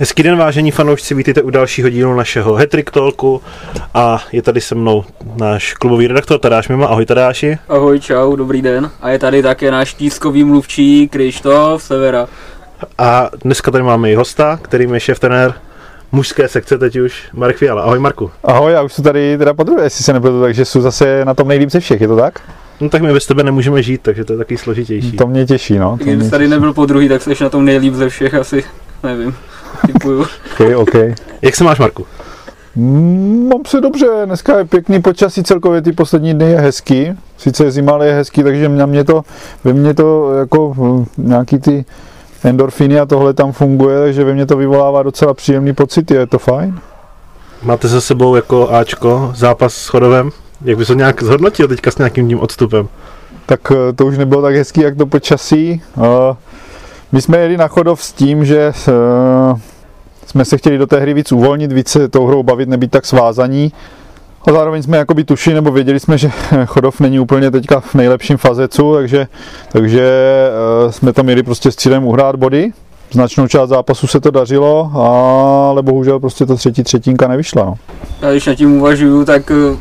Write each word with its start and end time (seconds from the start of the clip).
Hezký 0.00 0.22
den, 0.22 0.38
vážení 0.38 0.70
fanoušci, 0.70 1.14
vítejte 1.14 1.42
u 1.42 1.50
dalšího 1.50 1.88
dílu 1.88 2.14
našeho 2.14 2.54
Hetrik 2.54 2.90
Talku 2.90 3.42
a 3.94 4.24
je 4.32 4.42
tady 4.42 4.60
se 4.60 4.74
mnou 4.74 5.04
náš 5.36 5.74
klubový 5.74 6.06
redaktor 6.06 6.38
Tadáš 6.38 6.68
Mima. 6.68 6.86
Ahoj 6.86 7.06
Tadáši. 7.06 7.58
Ahoj, 7.68 8.00
čau, 8.00 8.36
dobrý 8.36 8.62
den. 8.62 8.90
A 9.00 9.10
je 9.10 9.18
tady 9.18 9.42
také 9.42 9.70
náš 9.70 9.94
tískový 9.94 10.44
mluvčí 10.44 11.08
Krištof 11.08 11.82
Severa. 11.82 12.28
A 12.98 13.30
dneska 13.44 13.70
tady 13.70 13.84
máme 13.84 14.10
i 14.10 14.14
hosta, 14.14 14.58
kterým 14.62 14.94
je 14.94 15.00
šéf 15.00 15.18
trenér 15.18 15.54
mužské 16.12 16.48
sekce 16.48 16.78
teď 16.78 16.96
už 16.96 17.28
Marek 17.32 17.56
Fiala. 17.56 17.82
Ahoj 17.82 17.98
Marku. 17.98 18.30
Ahoj, 18.44 18.72
já 18.72 18.82
už 18.82 18.92
jsem 18.92 19.04
tady 19.04 19.38
teda 19.38 19.54
po 19.54 19.62
druhé, 19.62 19.82
jestli 19.84 20.04
se 20.04 20.12
nepletu, 20.12 20.40
takže 20.40 20.64
jsou 20.64 20.80
zase 20.80 21.24
na 21.24 21.34
tom 21.34 21.48
nejlíp 21.48 21.70
ze 21.70 21.80
všech, 21.80 22.00
je 22.00 22.08
to 22.08 22.16
tak? 22.16 22.40
No 22.80 22.88
tak 22.88 23.02
my 23.02 23.12
bez 23.12 23.26
tebe 23.26 23.42
nemůžeme 23.42 23.82
žít, 23.82 24.00
takže 24.02 24.24
to 24.24 24.32
je 24.32 24.38
taky 24.38 24.56
složitější. 24.58 25.12
To 25.12 25.26
mě 25.26 25.46
těší, 25.46 25.78
no. 25.78 25.96
Kdyby 26.00 26.30
tady 26.30 26.48
nebyl 26.48 26.72
po 26.72 26.86
druhý, 26.86 27.08
tak 27.08 27.22
jsi 27.22 27.44
na 27.44 27.48
tom 27.48 27.64
nejlíp 27.64 27.94
ze 27.94 28.08
všech 28.08 28.34
asi, 28.34 28.64
nevím, 29.02 29.34
typuju. 29.86 30.26
Okay, 30.52 30.74
okay. 30.74 31.14
Jak 31.42 31.56
se 31.56 31.64
máš 31.64 31.78
Marku? 31.78 32.06
Mm, 32.76 33.48
mám 33.48 33.64
se 33.66 33.80
dobře, 33.80 34.06
dneska 34.24 34.58
je 34.58 34.64
pěkný 34.64 35.02
počasí, 35.02 35.42
celkově 35.42 35.82
ty 35.82 35.92
poslední 35.92 36.34
dny 36.34 36.50
je 36.50 36.60
hezký. 36.60 37.12
Sice 37.38 37.64
je 37.64 37.70
zima, 37.70 37.92
ale 37.92 38.06
je 38.06 38.14
hezký, 38.14 38.42
takže 38.42 38.68
na 38.68 38.86
mě 38.86 39.04
to, 39.04 39.22
ve 39.64 39.72
mně 39.72 39.94
to 39.94 40.34
jako 40.34 40.74
hm, 40.76 41.04
nějaký 41.18 41.58
ty 41.58 41.84
endorfiny 42.44 43.00
a 43.00 43.06
tohle 43.06 43.34
tam 43.34 43.52
funguje, 43.52 44.00
takže 44.00 44.24
ve 44.24 44.34
mně 44.34 44.46
to 44.46 44.56
vyvolává 44.56 45.02
docela 45.02 45.34
příjemný 45.34 45.72
pocit, 45.72 46.10
je 46.10 46.26
to 46.26 46.38
fajn. 46.38 46.78
Máte 47.62 47.88
za 47.88 48.00
sebou 48.00 48.36
jako 48.36 48.70
Ačko 48.70 49.32
zápas 49.36 49.74
s 49.74 49.88
Chodovem? 49.88 50.30
Jak 50.64 50.78
bys 50.78 50.88
to 50.88 50.94
nějak 50.94 51.22
zhodnotil 51.22 51.68
teďka 51.68 51.90
s 51.90 51.98
nějakým 51.98 52.28
tím 52.28 52.40
odstupem? 52.40 52.88
tak 53.50 53.72
eh, 53.72 53.92
to 53.92 54.06
už 54.06 54.18
nebylo 54.18 54.42
tak 54.42 54.54
hezký, 54.54 54.80
jak 54.80 54.96
to 54.96 55.06
počasí. 55.06 55.82
Eh, 57.12 57.16
My 57.16 57.22
jsme 57.22 57.38
jeli 57.38 57.56
na 57.56 57.68
Chodov 57.68 58.02
s 58.02 58.12
tím, 58.12 58.44
že 58.44 58.72
eh, 58.88 59.60
jsme 60.26 60.44
se 60.44 60.58
chtěli 60.58 60.78
do 60.78 60.86
té 60.86 61.00
hry 61.00 61.14
víc 61.14 61.32
uvolnit, 61.32 61.72
víc 61.72 61.88
se 61.88 62.08
tou 62.08 62.26
hrou 62.26 62.42
bavit, 62.42 62.68
nebýt 62.68 62.90
tak 62.90 63.06
svázaní. 63.06 63.72
A 64.48 64.52
zároveň 64.52 64.82
jsme 64.82 64.96
jakoby 64.96 65.24
tušili, 65.24 65.54
nebo 65.54 65.70
věděli 65.70 66.00
jsme, 66.00 66.18
že 66.18 66.30
Chodov 66.66 67.00
není 67.00 67.20
úplně 67.20 67.50
teďka 67.50 67.80
v 67.80 67.94
nejlepším 67.94 68.36
fazecu, 68.36 68.94
takže, 68.94 69.26
takže 69.72 70.10
jsme 70.90 71.12
tam 71.12 71.24
měli 71.24 71.42
prostě 71.42 71.70
s 71.72 71.76
cílem 71.76 72.04
uhrát 72.06 72.36
body. 72.36 72.72
Značnou 73.12 73.48
část 73.48 73.68
zápasu 73.68 74.06
se 74.06 74.20
to 74.20 74.30
dařilo, 74.30 74.90
ale 74.94 75.82
bohužel 75.82 76.20
prostě 76.20 76.46
ta 76.46 76.54
třetí 76.54 76.82
třetinka 76.82 77.28
nevyšla. 77.28 77.64
No. 77.64 77.74
Já 78.22 78.30
když 78.30 78.46
nad 78.46 78.54
tím 78.54 78.76
uvažuju, 78.76 79.24
tak 79.24 79.50
eh, 79.50 79.76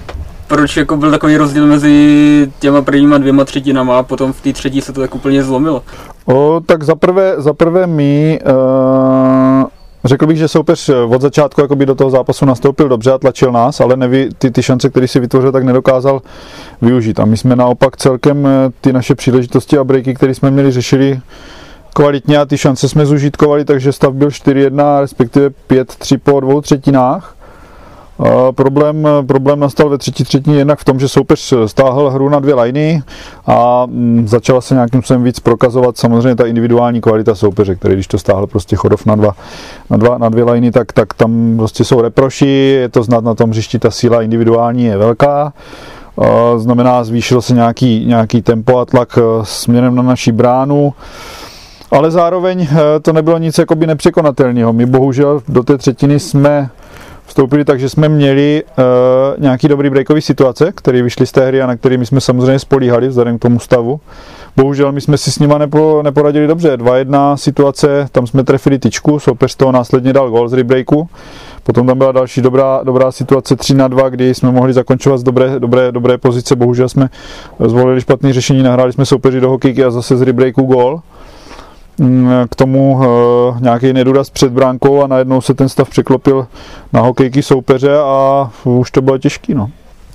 proč 0.49 0.77
jako 0.77 0.97
byl 0.97 1.11
takový 1.11 1.37
rozdíl 1.37 1.67
mezi 1.67 2.51
těma 2.59 2.81
prvníma 2.81 3.17
dvěma 3.17 3.45
třetinama 3.45 3.99
a 3.99 4.03
potom 4.03 4.33
v 4.33 4.41
té 4.41 4.53
třetí 4.53 4.81
se 4.81 4.93
to 4.93 5.01
tak 5.01 5.15
úplně 5.15 5.43
zlomilo. 5.43 5.83
O, 6.25 6.61
tak 6.65 6.83
zaprvé, 6.83 7.33
zaprvé 7.37 7.87
my, 7.87 8.39
uh, 8.45 9.63
řekl 10.03 10.27
bych, 10.27 10.37
že 10.37 10.47
soupeř 10.47 10.89
od 10.89 11.21
začátku 11.21 11.61
jakoby 11.61 11.85
do 11.85 11.95
toho 11.95 12.09
zápasu 12.09 12.45
nastoupil 12.45 12.89
dobře 12.89 13.11
a 13.11 13.17
tlačil 13.17 13.51
nás, 13.51 13.81
ale 13.81 13.97
nevy, 13.97 14.29
ty, 14.37 14.51
ty 14.51 14.63
šance, 14.63 14.89
které 14.89 15.07
si 15.07 15.19
vytvořil, 15.19 15.51
tak 15.51 15.63
nedokázal 15.63 16.21
využít. 16.81 17.19
A 17.19 17.25
my 17.25 17.37
jsme 17.37 17.55
naopak 17.55 17.97
celkem 17.97 18.47
eh, 18.47 18.69
ty 18.81 18.93
naše 18.93 19.15
příležitosti 19.15 19.77
a 19.77 19.83
breaky, 19.83 20.13
které 20.13 20.35
jsme 20.35 20.51
měli, 20.51 20.71
řešili 20.71 21.19
kvalitně 21.93 22.37
a 22.37 22.45
ty 22.45 22.57
šance 22.57 22.89
jsme 22.89 23.05
zužitkovali, 23.05 23.65
takže 23.65 23.91
stav 23.91 24.13
byl 24.13 24.27
4-1, 24.29 25.01
respektive 25.01 25.49
5-3 25.69 26.19
po 26.23 26.39
dvou 26.39 26.61
třetinách. 26.61 27.35
Problém, 28.51 29.07
problém 29.27 29.59
nastal 29.59 29.89
ve 29.89 29.97
třetí 29.97 30.23
třetině 30.23 30.57
jednak 30.57 30.79
v 30.79 30.85
tom, 30.85 30.99
že 30.99 31.07
soupeř 31.07 31.53
stáhl 31.65 32.09
hru 32.09 32.29
na 32.29 32.39
dvě 32.39 32.55
liny 32.55 33.03
a 33.47 33.85
mm, 33.85 34.27
začala 34.27 34.61
se 34.61 34.73
nějakým 34.73 35.01
způsobem 35.01 35.23
víc 35.23 35.39
prokazovat 35.39 35.97
samozřejmě 35.97 36.35
ta 36.35 36.45
individuální 36.45 37.01
kvalita 37.01 37.35
soupeře, 37.35 37.75
který 37.75 37.93
když 37.93 38.07
to 38.07 38.17
stáhl 38.17 38.47
prostě 38.47 38.75
chodov 38.75 39.05
na, 39.05 39.15
dva, 39.15 39.35
na, 39.89 39.97
dva, 39.97 40.17
na 40.17 40.29
dvě 40.29 40.43
liny, 40.43 40.71
tak, 40.71 40.93
tak 40.93 41.13
tam 41.13 41.53
prostě 41.57 41.83
jsou 41.83 42.01
reproši, 42.01 42.47
je 42.81 42.89
to 42.89 43.03
znát 43.03 43.23
na 43.23 43.35
tom 43.35 43.49
hřišti, 43.49 43.79
ta 43.79 43.91
síla 43.91 44.21
individuální 44.21 44.83
je 44.83 44.97
velká. 44.97 45.53
Znamená, 46.57 47.03
zvýšil 47.03 47.41
se 47.41 47.53
nějaký, 47.53 48.05
nějaký 48.05 48.41
tempo 48.41 48.79
a 48.79 48.85
tlak 48.85 49.17
uh, 49.17 49.43
směrem 49.43 49.95
na 49.95 50.03
naší 50.03 50.31
bránu. 50.31 50.93
Ale 51.91 52.11
zároveň 52.11 52.67
to 53.01 53.13
nebylo 53.13 53.37
nic 53.37 53.57
jakoby 53.57 53.87
nepřekonatelného. 53.87 54.73
My 54.73 54.85
bohužel 54.85 55.41
do 55.47 55.63
té 55.63 55.77
třetiny 55.77 56.19
jsme 56.19 56.69
vstoupili 57.29 57.65
tak, 57.65 57.79
že 57.79 57.89
jsme 57.89 58.09
měli 58.09 58.63
uh, 58.63 58.83
nějaký 59.43 59.67
dobrý 59.67 59.89
breakový 59.89 60.21
situace, 60.21 60.71
které 60.75 61.01
vyšly 61.01 61.25
z 61.25 61.31
té 61.31 61.47
hry 61.47 61.61
a 61.61 61.67
na 61.67 61.75
které 61.75 61.97
my 61.97 62.05
jsme 62.05 62.21
samozřejmě 62.21 62.59
spolíhali 62.59 63.07
vzhledem 63.07 63.39
k 63.39 63.41
tomu 63.41 63.59
stavu. 63.59 63.99
Bohužel 64.57 64.91
my 64.91 65.01
jsme 65.01 65.17
si 65.17 65.31
s 65.31 65.39
nima 65.39 65.57
nepo, 65.57 66.03
neporadili 66.03 66.47
dobře. 66.47 66.77
2-1 66.77 67.35
situace, 67.35 68.07
tam 68.11 68.27
jsme 68.27 68.43
trefili 68.43 68.79
tyčku, 68.79 69.19
soupeř 69.19 69.55
toho 69.55 69.71
následně 69.71 70.13
dal 70.13 70.29
gol 70.29 70.47
z 70.47 70.53
rebreaku. 70.53 71.09
Potom 71.63 71.87
tam 71.87 71.97
byla 71.97 72.11
další 72.11 72.41
dobrá, 72.41 72.79
dobrá 72.83 73.11
situace 73.11 73.55
3 73.55 73.73
na 73.73 73.87
2, 73.87 74.09
kdy 74.09 74.33
jsme 74.33 74.51
mohli 74.51 74.73
zakončovat 74.73 75.19
z 75.19 75.23
dobré, 75.23 75.59
dobré, 75.59 75.91
dobré 75.91 76.17
pozice. 76.17 76.55
Bohužel 76.55 76.89
jsme 76.89 77.09
zvolili 77.65 78.01
špatné 78.01 78.33
řešení, 78.33 78.63
nahráli 78.63 78.93
jsme 78.93 79.05
soupeři 79.05 79.39
do 79.41 79.49
hokejky 79.49 79.83
a 79.83 79.91
zase 79.91 80.17
z 80.17 80.21
rebreaku 80.21 80.61
gol 80.61 81.01
k 82.49 82.55
tomu 82.55 82.93
uh, 82.93 83.61
nějaký 83.61 83.93
nedůraz 83.93 84.29
před 84.29 84.51
bránkou 84.51 85.03
a 85.03 85.07
najednou 85.07 85.41
se 85.41 85.53
ten 85.53 85.69
stav 85.69 85.89
překlopil 85.89 86.47
na 86.93 87.01
hokejky 87.01 87.43
soupeře 87.43 87.97
a 87.97 88.49
už 88.63 88.91
to 88.91 89.01
bylo 89.01 89.17
těžký. 89.17 89.53
No. 89.53 89.69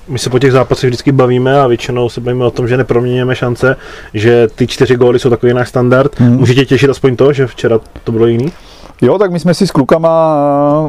My 0.08 0.18
se 0.18 0.30
po 0.30 0.38
těch 0.38 0.52
zápasech 0.52 0.88
vždycky 0.88 1.12
bavíme 1.12 1.60
a 1.60 1.66
většinou 1.66 2.08
se 2.08 2.20
bavíme 2.20 2.44
o 2.44 2.50
tom, 2.50 2.68
že 2.68 2.76
neproměňujeme 2.76 3.36
šance, 3.36 3.76
že 4.14 4.48
ty 4.54 4.66
čtyři 4.66 4.96
góly 4.96 5.18
jsou 5.18 5.30
takový 5.30 5.54
náš 5.54 5.68
standard. 5.68 6.20
Hmm. 6.20 6.36
Můžete 6.36 6.64
těšit 6.64 6.90
aspoň 6.90 7.16
to, 7.16 7.32
že 7.32 7.46
včera 7.46 7.80
to 8.04 8.12
bylo 8.12 8.26
jiný? 8.26 8.52
Jo, 9.02 9.18
tak 9.18 9.30
my 9.30 9.40
jsme 9.40 9.54
si 9.54 9.66
s 9.66 9.70
klukama, 9.70 10.36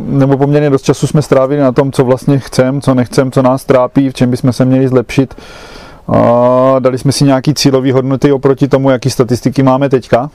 nebo 0.06 0.38
poměrně 0.38 0.70
dost 0.70 0.82
času 0.82 1.08
jsme 1.08 1.22
strávili 1.22 1.62
na 1.62 1.72
tom, 1.72 1.92
co 1.92 2.04
vlastně 2.04 2.40
chcem, 2.40 2.82
co 2.82 2.94
nechcem, 2.94 3.32
co 3.32 3.42
nás 3.42 3.66
trápí, 3.66 4.10
v 4.10 4.14
čem 4.14 4.32
bychom 4.32 4.54
se 4.54 4.66
měli 4.66 4.88
zlepšit. 4.88 5.36
A 6.08 6.76
dali 6.80 6.98
jsme 6.98 7.12
si 7.12 7.24
nějaký 7.24 7.54
cílový 7.54 7.92
hodnoty 7.92 8.32
oproti 8.32 8.68
tomu, 8.68 8.90
jaký 8.90 9.10
statistiky 9.10 9.64
máme 9.64 9.90
teďka. 9.90 10.30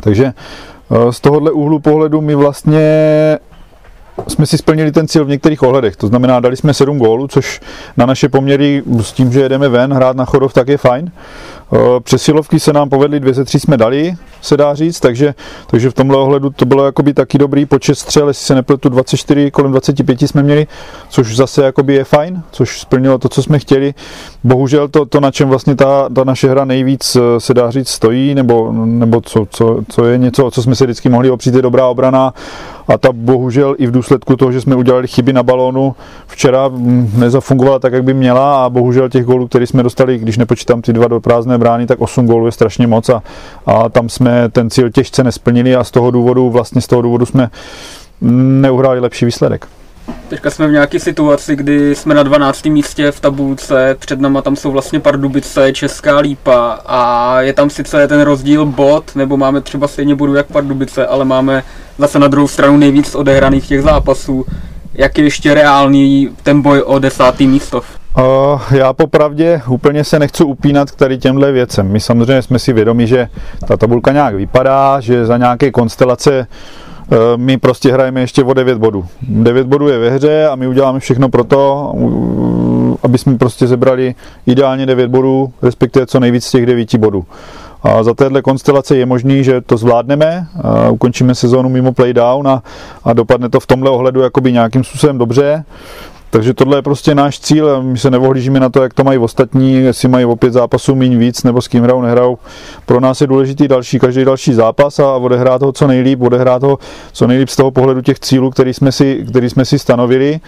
Takže 0.00 0.24
eh, 0.90 1.12
z 1.12 1.20
tohohle 1.20 1.50
úhlu 1.50 1.78
pohledu 1.78 2.20
my 2.20 2.34
vlastně 2.34 2.88
jsme 4.28 4.46
si 4.46 4.58
splnili 4.58 4.92
ten 4.92 5.08
cíl 5.08 5.24
v 5.24 5.28
některých 5.28 5.62
ohledech. 5.62 5.96
To 5.96 6.06
znamená, 6.06 6.40
dali 6.40 6.56
jsme 6.56 6.74
7 6.74 6.98
gólů, 6.98 7.28
což 7.28 7.60
na 7.96 8.06
naše 8.06 8.28
poměry 8.28 8.82
s 9.00 9.12
tím, 9.12 9.32
že 9.32 9.40
jedeme 9.40 9.68
ven 9.68 9.92
hrát 9.92 10.16
na 10.16 10.24
Chodov, 10.24 10.52
tak 10.52 10.68
je 10.68 10.76
fajn. 10.76 11.10
Eh, 11.72 12.00
přesilovky 12.00 12.60
se 12.60 12.72
nám 12.72 12.88
povedly, 12.88 13.20
dvě 13.20 13.34
ze 13.34 13.44
tří 13.44 13.60
jsme 13.60 13.76
dali, 13.76 14.14
se 14.42 14.56
dá 14.56 14.74
říct, 14.74 15.00
takže, 15.00 15.34
takže 15.66 15.90
v 15.90 15.94
tomhle 15.94 16.16
ohledu 16.16 16.50
to 16.50 16.64
bylo 16.64 16.84
jakoby 16.84 17.14
taky 17.14 17.38
dobrý 17.38 17.66
počet 17.66 17.94
střel, 17.94 18.28
jestli 18.28 18.46
se 18.46 18.54
nepletu 18.54 18.88
24, 18.88 19.50
kolem 19.50 19.70
25 19.70 20.22
jsme 20.22 20.42
měli, 20.42 20.66
což 21.08 21.36
zase 21.36 21.62
jakoby 21.62 21.94
je 21.94 22.04
fajn, 22.04 22.42
což 22.50 22.80
splnilo 22.80 23.18
to, 23.18 23.28
co 23.28 23.42
jsme 23.42 23.58
chtěli. 23.58 23.94
Bohužel 24.44 24.88
to, 24.88 25.06
to 25.06 25.20
na 25.20 25.30
čem 25.30 25.48
vlastně 25.48 25.76
ta, 25.76 26.08
ta 26.08 26.24
naše 26.24 26.50
hra 26.50 26.64
nejvíc 26.64 27.16
eh, 27.16 27.40
se 27.40 27.54
dá 27.54 27.70
říct 27.70 27.88
stojí, 27.88 28.34
nebo, 28.34 28.72
nebo 28.72 29.20
co, 29.20 29.46
co, 29.50 29.80
co 29.88 30.04
je 30.04 30.18
něco, 30.18 30.50
co 30.50 30.62
jsme 30.62 30.74
se 30.74 30.84
vždycky 30.84 31.08
mohli 31.08 31.30
opřít, 31.30 31.54
je 31.54 31.62
dobrá 31.62 31.86
obrana 31.86 32.34
a 32.88 32.98
ta 32.98 33.12
bohužel 33.12 33.74
i 33.78 33.86
v 33.86 33.90
důsledku 33.90 34.36
toho, 34.36 34.52
že 34.52 34.60
jsme 34.60 34.76
udělali 34.76 35.08
chyby 35.08 35.32
na 35.32 35.42
balónu, 35.42 35.94
včera 36.26 36.68
mm, 36.68 37.10
nezafungovala 37.16 37.78
tak, 37.78 37.92
jak 37.92 38.04
by 38.04 38.14
měla 38.14 38.64
a 38.64 38.70
bohužel 38.70 39.08
těch 39.08 39.24
gólů, 39.24 39.48
které 39.48 39.66
jsme 39.66 39.82
dostali, 39.82 40.18
když 40.18 40.38
nepočítám 40.38 40.82
ty 40.82 40.92
dva 40.92 41.08
do 41.08 41.20
prázdné 41.20 41.57
brány, 41.58 41.86
tak 41.86 42.00
8 42.00 42.26
gólů 42.26 42.46
je 42.46 42.52
strašně 42.52 42.86
moc 42.86 43.08
a, 43.08 43.22
a 43.66 43.88
tam 43.88 44.08
jsme 44.08 44.48
ten 44.48 44.70
cíl 44.70 44.90
těžce 44.90 45.24
nesplnili 45.24 45.76
a 45.76 45.84
z 45.84 45.90
toho 45.90 46.10
důvodu, 46.10 46.50
vlastně 46.50 46.80
z 46.80 46.86
toho 46.86 47.02
důvodu 47.02 47.26
jsme 47.26 47.50
neuhráli 48.60 49.00
lepší 49.00 49.24
výsledek. 49.24 49.66
Teďka 50.28 50.50
jsme 50.50 50.68
v 50.68 50.72
nějaké 50.72 51.00
situaci, 51.00 51.56
kdy 51.56 51.94
jsme 51.94 52.14
na 52.14 52.22
12. 52.22 52.64
místě 52.64 53.10
v 53.10 53.20
tabulce, 53.20 53.96
před 53.98 54.20
náma 54.20 54.42
tam 54.42 54.56
jsou 54.56 54.72
vlastně 54.72 55.00
Pardubice, 55.00 55.72
Česká 55.72 56.18
lípa 56.18 56.80
a 56.86 57.40
je 57.40 57.52
tam 57.52 57.70
sice 57.70 58.08
ten 58.08 58.20
rozdíl 58.20 58.66
bod, 58.66 59.16
nebo 59.16 59.36
máme 59.36 59.60
třeba 59.60 59.88
stejně 59.88 60.14
bodů 60.14 60.34
jak 60.34 60.46
Pardubice, 60.46 61.06
ale 61.06 61.24
máme 61.24 61.62
zase 61.98 62.18
na 62.18 62.28
druhou 62.28 62.48
stranu 62.48 62.76
nejvíc 62.76 63.14
odehraných 63.14 63.68
těch 63.68 63.82
zápasů. 63.82 64.44
Jak 64.98 65.18
je 65.18 65.24
ještě 65.24 65.54
reálný 65.54 66.28
ten 66.42 66.62
boj 66.62 66.82
o 66.86 66.98
desátý 66.98 67.46
místo? 67.46 67.82
Uh, 68.18 68.60
já 68.70 68.92
popravdě 68.92 69.62
úplně 69.68 70.04
se 70.04 70.18
nechci 70.18 70.44
upínat 70.44 70.90
k 70.90 70.96
tady 70.96 71.18
těmhle 71.18 71.52
věcem. 71.52 71.88
My 71.88 72.00
samozřejmě 72.00 72.42
jsme 72.42 72.58
si 72.58 72.72
vědomi, 72.72 73.06
že 73.06 73.28
ta 73.68 73.76
tabulka 73.76 74.12
nějak 74.12 74.34
vypadá, 74.34 75.00
že 75.00 75.26
za 75.26 75.36
nějaké 75.36 75.70
konstelace 75.70 76.46
uh, 77.10 77.16
my 77.36 77.58
prostě 77.58 77.92
hrajeme 77.92 78.20
ještě 78.20 78.44
o 78.44 78.54
9 78.54 78.78
bodů. 78.78 79.06
9 79.22 79.66
bodů 79.66 79.88
je 79.88 79.98
ve 79.98 80.10
hře 80.10 80.46
a 80.48 80.56
my 80.56 80.66
uděláme 80.66 81.00
všechno 81.00 81.28
pro 81.28 81.44
to, 81.44 81.92
aby 83.02 83.18
jsme 83.18 83.38
prostě 83.38 83.66
zebrali 83.66 84.14
ideálně 84.46 84.86
9 84.86 85.10
bodů, 85.10 85.52
respektive 85.62 86.06
co 86.06 86.20
nejvíc 86.20 86.44
z 86.44 86.50
těch 86.50 86.66
9 86.66 86.94
bodů. 86.94 87.24
A 87.82 88.02
za 88.02 88.14
téhle 88.14 88.42
konstelace 88.42 88.96
je 88.96 89.06
možný, 89.06 89.44
že 89.44 89.60
to 89.60 89.76
zvládneme, 89.76 90.46
a 90.62 90.90
ukončíme 90.90 91.34
sezónu 91.34 91.68
mimo 91.68 91.92
playdown 91.92 92.48
a, 92.48 92.62
a 93.04 93.12
dopadne 93.12 93.48
to 93.48 93.60
v 93.60 93.66
tomhle 93.66 93.90
ohledu 93.90 94.20
jakoby 94.20 94.52
nějakým 94.52 94.84
způsobem 94.84 95.18
dobře. 95.18 95.64
takže 96.30 96.54
tohle 96.54 96.78
je 96.78 96.82
prostě 96.82 97.14
náš 97.14 97.40
cíl. 97.40 97.82
My 97.82 97.98
se 97.98 98.10
nevohlížíme 98.10 98.60
na 98.60 98.68
to, 98.68 98.82
jak 98.82 98.94
to 98.94 99.04
mají 99.04 99.18
ostatní, 99.18 99.74
jestli 99.74 100.08
mají 100.08 100.24
opět 100.24 100.52
zápasů 100.52 100.94
méně 100.94 101.16
víc, 101.16 101.42
nebo 101.42 101.62
s 101.62 101.68
kým 101.68 101.82
hrajou, 101.82 102.02
nehrajou. 102.02 102.38
Pro 102.86 103.00
nás 103.00 103.20
je 103.20 103.26
důležitý 103.26 103.68
další, 103.68 103.98
každý 103.98 104.24
další 104.24 104.52
zápas 104.54 104.98
a 104.98 105.16
odehrát 105.16 105.62
ho 105.62 105.72
co 105.72 105.86
nejlíp, 105.86 106.22
odehrát 106.22 106.62
ho 106.62 106.78
co 107.12 107.26
nejlíp 107.26 107.48
z 107.48 107.56
toho 107.56 107.70
pohledu 107.70 108.02
těch 108.02 108.20
cílů, 108.20 108.50
který 108.50 108.74
jsme 108.74 108.92
si, 108.92 109.24
který 109.28 109.50
jsme 109.50 109.64
si 109.64 109.78
stanovili. 109.78 110.40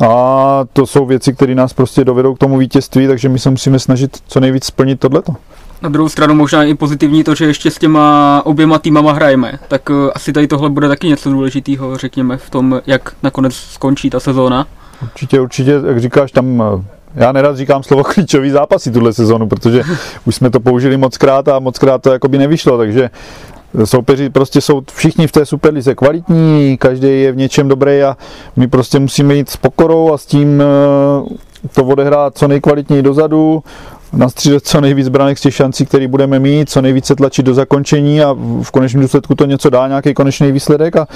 A 0.00 0.64
to 0.72 0.86
jsou 0.86 1.06
věci, 1.06 1.32
které 1.32 1.54
nás 1.54 1.72
prostě 1.72 2.04
dovedou 2.04 2.34
k 2.34 2.38
tomu 2.38 2.58
vítězství, 2.58 3.06
takže 3.06 3.28
my 3.28 3.38
se 3.38 3.50
musíme 3.50 3.78
snažit 3.78 4.18
co 4.26 4.40
nejvíc 4.40 4.64
splnit 4.64 5.00
tohleto. 5.00 5.34
Na 5.82 5.88
druhou 5.88 6.08
stranu 6.08 6.34
možná 6.34 6.64
i 6.64 6.74
pozitivní 6.74 7.24
to, 7.24 7.34
že 7.34 7.44
ještě 7.44 7.70
s 7.70 7.78
těma 7.78 8.42
oběma 8.44 8.78
týmama 8.78 9.12
hrajeme, 9.12 9.52
tak 9.68 9.90
uh, 9.90 10.10
asi 10.14 10.32
tady 10.32 10.46
tohle 10.46 10.70
bude 10.70 10.88
taky 10.88 11.08
něco 11.08 11.30
důležitého, 11.30 11.96
řekněme, 11.96 12.36
v 12.36 12.50
tom, 12.50 12.80
jak 12.86 13.12
nakonec 13.22 13.54
skončí 13.54 14.10
ta 14.10 14.20
sezóna. 14.20 14.66
Určitě, 15.02 15.40
určitě, 15.40 15.80
jak 15.86 16.00
říkáš, 16.00 16.32
tam 16.32 16.62
eh, 16.62 16.84
já 17.14 17.32
nerad 17.32 17.56
říkám 17.56 17.82
slovo 17.82 18.04
klíčový 18.14 18.50
zápasy 18.50 18.90
tuhle 18.90 19.12
sezonu, 19.12 19.48
protože 19.48 19.82
už 20.24 20.34
jsme 20.34 20.50
to 20.50 20.60
použili 20.60 20.96
moc 20.96 21.18
krát 21.18 21.48
a 21.48 21.58
moc 21.58 21.78
krát 21.78 22.02
to 22.02 22.12
jakoby 22.12 22.38
nevyšlo, 22.38 22.78
takže 22.78 23.10
soupeři 23.84 24.30
prostě 24.30 24.60
jsou 24.60 24.82
všichni 24.94 25.26
v 25.26 25.32
té 25.32 25.46
superlize 25.46 25.94
kvalitní, 25.94 26.76
každý 26.78 27.22
je 27.22 27.32
v 27.32 27.36
něčem 27.36 27.68
dobrý 27.68 28.02
a 28.02 28.16
my 28.56 28.68
prostě 28.68 28.98
musíme 28.98 29.34
jít 29.34 29.50
s 29.50 29.56
pokorou 29.56 30.12
a 30.12 30.18
s 30.18 30.26
tím 30.26 30.62
eh, 30.62 31.64
to 31.74 31.84
odehrát 31.84 32.38
co 32.38 32.48
nejkvalitněji 32.48 33.02
dozadu, 33.02 33.62
nastřílet 34.16 34.66
co 34.66 34.80
nejvíc 34.80 35.08
branek 35.08 35.38
z 35.38 35.40
těch 35.40 35.54
šancí, 35.54 35.86
které 35.86 36.08
budeme 36.08 36.38
mít, 36.38 36.70
co 36.70 36.82
nejvíce 36.82 37.14
tlačit 37.14 37.42
do 37.42 37.54
zakončení 37.54 38.22
a 38.22 38.32
v 38.62 38.70
konečném 38.70 39.02
důsledku 39.02 39.34
to 39.34 39.44
něco 39.44 39.70
dá, 39.70 39.88
nějaký 39.88 40.14
konečný 40.14 40.52
výsledek 40.52 40.96
a 40.96 41.06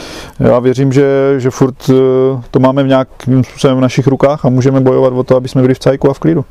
já 0.41 0.59
věřím, 0.59 0.93
že, 0.93 1.35
že 1.39 1.51
furt 1.51 1.91
eh, 1.91 1.93
to 2.51 2.59
máme 2.59 2.83
v 2.83 2.87
nějakým 2.87 3.45
způsobem 3.45 3.77
v 3.77 3.81
našich 3.81 4.07
rukách 4.07 4.45
a 4.45 4.49
můžeme 4.49 4.81
bojovat 4.81 5.13
o 5.13 5.23
to, 5.23 5.37
aby 5.37 5.49
jsme 5.49 5.63
byli 5.63 5.75
v 5.75 5.79
cajku 5.79 6.11
a 6.11 6.15
v 6.15 6.19
klidu. 6.19 6.45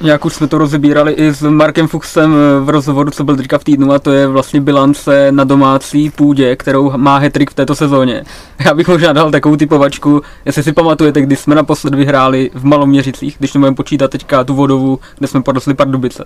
Jak 0.00 0.24
už 0.24 0.34
jsme 0.34 0.46
to 0.46 0.58
rozebírali 0.58 1.12
i 1.12 1.34
s 1.34 1.42
Markem 1.42 1.88
Fuchsem 1.88 2.34
v 2.60 2.68
rozhovoru, 2.68 3.10
co 3.10 3.24
byl 3.24 3.36
teďka 3.36 3.58
v 3.58 3.64
týdnu, 3.64 3.92
a 3.92 3.98
to 3.98 4.12
je 4.12 4.26
vlastně 4.26 4.60
bilance 4.60 5.32
na 5.32 5.44
domácí 5.44 6.10
půdě, 6.10 6.56
kterou 6.56 6.92
má 6.96 7.18
hetrik 7.18 7.50
v 7.50 7.54
této 7.54 7.74
sezóně. 7.74 8.24
Já 8.64 8.74
bych 8.74 8.88
možná 8.88 9.12
dal 9.12 9.30
takovou 9.30 9.56
typovačku, 9.56 10.22
jestli 10.44 10.62
si 10.62 10.72
pamatujete, 10.72 11.20
kdy 11.20 11.36
jsme 11.36 11.54
naposled 11.54 11.94
vyhráli 11.94 12.50
v 12.54 12.64
Maloměřicích, 12.64 13.36
když 13.38 13.54
nebudeme 13.54 13.76
počítat 13.76 14.10
teďka 14.10 14.44
tu 14.44 14.54
vodovou, 14.54 14.98
kde 15.18 15.28
jsme 15.28 15.42
porostli 15.42 15.74
Pardubice. 15.74 16.24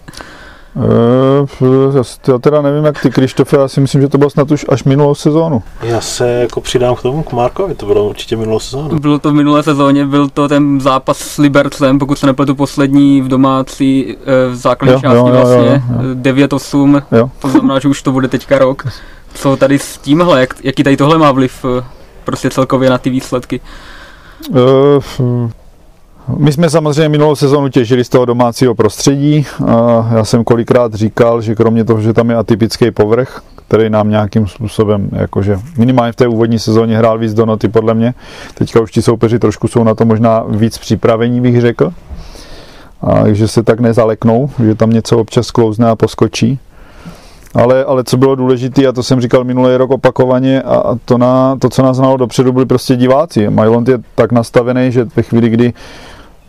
Uh, 0.76 1.96
já 2.28 2.38
teda 2.38 2.62
nevím, 2.62 2.84
jak 2.84 3.02
ty, 3.02 3.10
Krištofe, 3.10 3.56
já 3.56 3.68
si 3.68 3.80
myslím, 3.80 4.00
že 4.00 4.08
to 4.08 4.18
bylo 4.18 4.30
snad 4.30 4.50
už 4.50 4.66
až 4.68 4.84
minulou 4.84 5.14
sezónu. 5.14 5.62
Já 5.82 6.00
se 6.00 6.28
jako 6.28 6.60
přidám 6.60 6.94
k 6.94 7.02
tomu, 7.02 7.22
k 7.22 7.32
Markovi, 7.32 7.74
to 7.74 7.86
bylo 7.86 8.08
určitě 8.08 8.36
minulou 8.36 8.60
sezónu. 8.60 8.98
Bylo 8.98 9.18
to 9.18 9.30
v 9.30 9.34
minulé 9.34 9.62
sezóně, 9.62 10.06
byl 10.06 10.28
to 10.28 10.48
ten 10.48 10.80
zápas 10.80 11.18
s 11.18 11.38
Libercem, 11.38 11.98
pokud 11.98 12.18
se 12.18 12.26
nepletu 12.26 12.54
poslední 12.54 13.20
v 13.20 13.28
domácí 13.28 14.16
eh, 14.16 14.50
v 14.50 14.56
základní 14.56 15.00
části 15.00 15.16
jo, 15.16 15.26
jo, 15.26 15.32
vlastně, 15.32 15.82
9-8, 16.14 17.02
to 17.38 17.48
znamená, 17.48 17.78
že 17.78 17.88
už 17.88 18.02
to 18.02 18.12
bude 18.12 18.28
teďka 18.28 18.58
rok. 18.58 18.86
Co 19.34 19.56
tady 19.56 19.78
s 19.78 19.98
tímhle, 19.98 20.40
jak, 20.40 20.54
jaký 20.64 20.82
tady 20.82 20.96
tohle 20.96 21.18
má 21.18 21.32
vliv 21.32 21.64
eh, 21.64 21.84
prostě 22.24 22.50
celkově 22.50 22.90
na 22.90 22.98
ty 22.98 23.10
výsledky? 23.10 23.60
Uh, 24.48 25.50
my 26.38 26.52
jsme 26.52 26.70
samozřejmě 26.70 27.08
minulou 27.08 27.36
sezonu 27.36 27.68
těžili 27.68 28.04
z 28.04 28.08
toho 28.08 28.24
domácího 28.24 28.74
prostředí. 28.74 29.46
Já 30.14 30.24
jsem 30.24 30.44
kolikrát 30.44 30.94
říkal, 30.94 31.40
že 31.40 31.54
kromě 31.54 31.84
toho, 31.84 32.00
že 32.00 32.12
tam 32.12 32.30
je 32.30 32.36
atypický 32.36 32.90
povrch, 32.90 33.42
který 33.68 33.90
nám 33.90 34.10
nějakým 34.10 34.46
způsobem, 34.46 35.08
jakože 35.12 35.58
minimálně 35.78 36.12
v 36.12 36.16
té 36.16 36.28
úvodní 36.28 36.58
sezóně 36.58 36.98
hrál 36.98 37.18
víc 37.18 37.34
do 37.34 37.46
noty 37.46 37.68
podle 37.68 37.94
mě. 37.94 38.14
Teďka 38.54 38.80
už 38.80 38.90
ti 38.90 39.02
soupeři 39.02 39.38
trošku 39.38 39.68
jsou 39.68 39.84
na 39.84 39.94
to 39.94 40.04
možná 40.04 40.44
víc 40.48 40.78
připravení, 40.78 41.40
bych 41.40 41.60
řekl. 41.60 41.92
A 43.02 43.28
že 43.32 43.48
se 43.48 43.62
tak 43.62 43.80
nezaleknou, 43.80 44.50
že 44.64 44.74
tam 44.74 44.90
něco 44.90 45.18
občas 45.18 45.50
klouzne 45.50 45.88
a 45.88 45.96
poskočí. 45.96 46.58
Ale, 47.54 47.84
ale 47.84 48.04
co 48.04 48.16
bylo 48.16 48.34
důležité, 48.34 48.86
a 48.86 48.92
to 48.92 49.02
jsem 49.02 49.20
říkal 49.20 49.44
minulý 49.44 49.76
rok 49.76 49.90
opakovaně, 49.90 50.62
a 50.62 50.96
to, 51.04 51.18
na, 51.18 51.56
to 51.56 51.68
co 51.68 51.82
nás 51.82 51.96
znalo 51.96 52.16
dopředu, 52.16 52.52
byli 52.52 52.66
prostě 52.66 52.96
diváci. 52.96 53.50
Mailand 53.50 53.88
je 53.88 53.98
tak 54.14 54.32
nastavený, 54.32 54.92
že 54.92 55.06
ve 55.16 55.22
chvíli, 55.22 55.48
kdy 55.48 55.72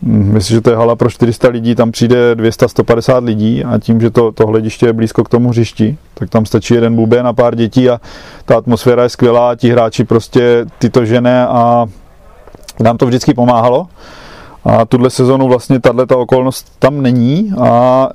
myslím, 0.02 0.56
že 0.56 0.60
to 0.60 0.70
je 0.70 0.76
hala 0.76 0.96
pro 0.96 1.10
400 1.10 1.48
lidí, 1.48 1.74
tam 1.74 1.90
přijde 1.90 2.34
200-150 2.34 3.24
lidí 3.24 3.64
a 3.64 3.78
tím, 3.78 4.00
že 4.00 4.10
to, 4.10 4.32
to 4.32 4.46
hlediště 4.46 4.86
je 4.86 4.92
blízko 4.92 5.24
k 5.24 5.28
tomu 5.28 5.48
hřišti, 5.48 5.96
tak 6.14 6.30
tam 6.30 6.46
stačí 6.46 6.74
jeden 6.74 6.96
buben 6.96 7.26
a 7.26 7.32
pár 7.32 7.54
dětí 7.54 7.90
a 7.90 8.00
ta 8.44 8.56
atmosféra 8.56 9.02
je 9.02 9.08
skvělá, 9.08 9.54
ti 9.54 9.70
hráči 9.70 10.04
prostě 10.04 10.66
tyto 10.78 11.04
žené 11.04 11.46
a 11.46 11.86
nám 12.80 12.96
to 12.96 13.06
vždycky 13.06 13.34
pomáhalo. 13.34 13.86
A 14.64 14.84
tuhle 14.84 15.10
sezonu 15.10 15.48
vlastně 15.48 15.80
tato 15.80 16.18
okolnost 16.18 16.72
tam 16.78 17.02
není 17.02 17.52
a 17.60 18.08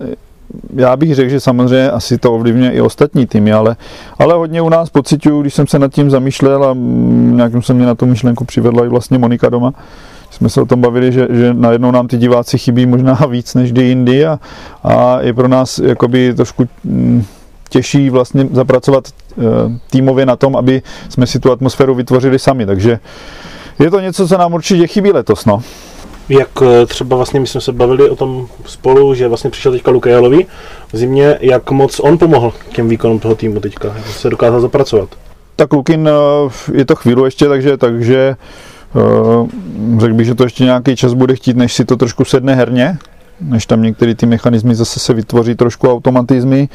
já 0.75 0.97
bych 0.97 1.15
řekl, 1.15 1.29
že 1.29 1.39
samozřejmě 1.39 1.91
asi 1.91 2.17
to 2.17 2.33
ovlivňuje 2.33 2.71
i 2.71 2.81
ostatní 2.81 3.25
týmy, 3.25 3.53
ale, 3.53 3.75
ale 4.19 4.33
hodně 4.33 4.61
u 4.61 4.69
nás 4.69 4.89
pocituju, 4.89 5.41
když 5.41 5.53
jsem 5.53 5.67
se 5.67 5.79
nad 5.79 5.93
tím 5.93 6.09
zamýšlel 6.09 6.63
a 6.63 6.73
nějakým 7.35 7.61
se 7.61 7.73
mě 7.73 7.85
na 7.85 7.95
tu 7.95 8.05
myšlenku 8.05 8.45
přivedla 8.45 8.85
i 8.85 8.87
vlastně 8.87 9.17
Monika 9.17 9.49
doma, 9.49 9.73
jsme 10.33 10.49
se 10.49 10.61
o 10.61 10.65
tom 10.65 10.81
bavili, 10.81 11.11
že, 11.11 11.27
že 11.29 11.53
najednou 11.53 11.91
nám 11.91 12.07
ty 12.07 12.17
diváci 12.17 12.57
chybí 12.57 12.85
možná 12.85 13.13
víc 13.29 13.53
než 13.53 13.71
kdy 13.71 13.83
jindy 13.83 14.25
a, 14.25 14.39
a 14.83 15.21
je 15.21 15.33
pro 15.33 15.47
nás 15.47 15.79
jakoby 15.79 16.33
trošku 16.33 16.67
mm, 16.83 17.25
těžší 17.69 18.09
vlastně 18.09 18.47
zapracovat 18.51 19.07
e, 19.07 19.43
týmově 19.89 20.25
na 20.25 20.35
tom, 20.35 20.55
aby 20.55 20.81
jsme 21.09 21.27
si 21.27 21.39
tu 21.39 21.51
atmosféru 21.51 21.95
vytvořili 21.95 22.39
sami, 22.39 22.65
takže 22.65 22.99
je 23.79 23.91
to 23.91 23.99
něco, 23.99 24.27
co 24.27 24.37
nám 24.37 24.53
určitě 24.53 24.87
chybí 24.87 25.11
letos, 25.11 25.45
no. 25.45 25.61
Jak 26.29 26.49
e, 26.61 26.85
třeba 26.85 27.15
vlastně 27.15 27.39
my 27.39 27.47
jsme 27.47 27.61
se 27.61 27.71
bavili 27.71 28.09
o 28.09 28.15
tom 28.15 28.47
spolu, 28.65 29.13
že 29.13 29.27
vlastně 29.27 29.49
přišel 29.49 29.71
teďka 29.71 29.91
Lukejelovi 29.91 30.45
v 30.93 30.97
zimě, 30.97 31.37
jak 31.41 31.71
moc 31.71 31.99
on 31.99 32.17
pomohl 32.17 32.53
těm 32.75 32.89
výkonům 32.89 33.19
toho 33.19 33.35
týmu 33.35 33.59
teďka, 33.59 33.87
jak 33.87 34.07
se 34.07 34.29
dokázal 34.29 34.61
zapracovat? 34.61 35.09
Tak 35.55 35.73
Lukin 35.73 36.07
e, 36.07 36.11
je 36.73 36.85
to 36.85 36.95
chvíli 36.95 37.23
ještě, 37.23 37.47
takže, 37.47 37.77
takže 37.77 38.35
Eh, 38.35 38.35
řekl 39.97 40.13
bych, 40.13 40.25
že 40.25 40.35
to 40.35 40.43
ještě 40.43 40.63
nějaký 40.63 40.95
čas 40.95 41.13
bude 41.13 41.35
chtít, 41.35 41.57
než 41.57 41.73
si 41.73 41.85
to 41.85 41.97
trošku 41.97 42.25
sedne 42.25 42.55
herně, 42.55 42.97
než 43.41 43.65
tam 43.65 43.81
některé 43.81 44.15
ty 44.15 44.25
mechanismy 44.25 44.75
zase 44.75 44.99
se 44.99 45.13
vytvoří 45.13 45.55
trošku 45.55 45.91
automatizmy, 45.91 46.69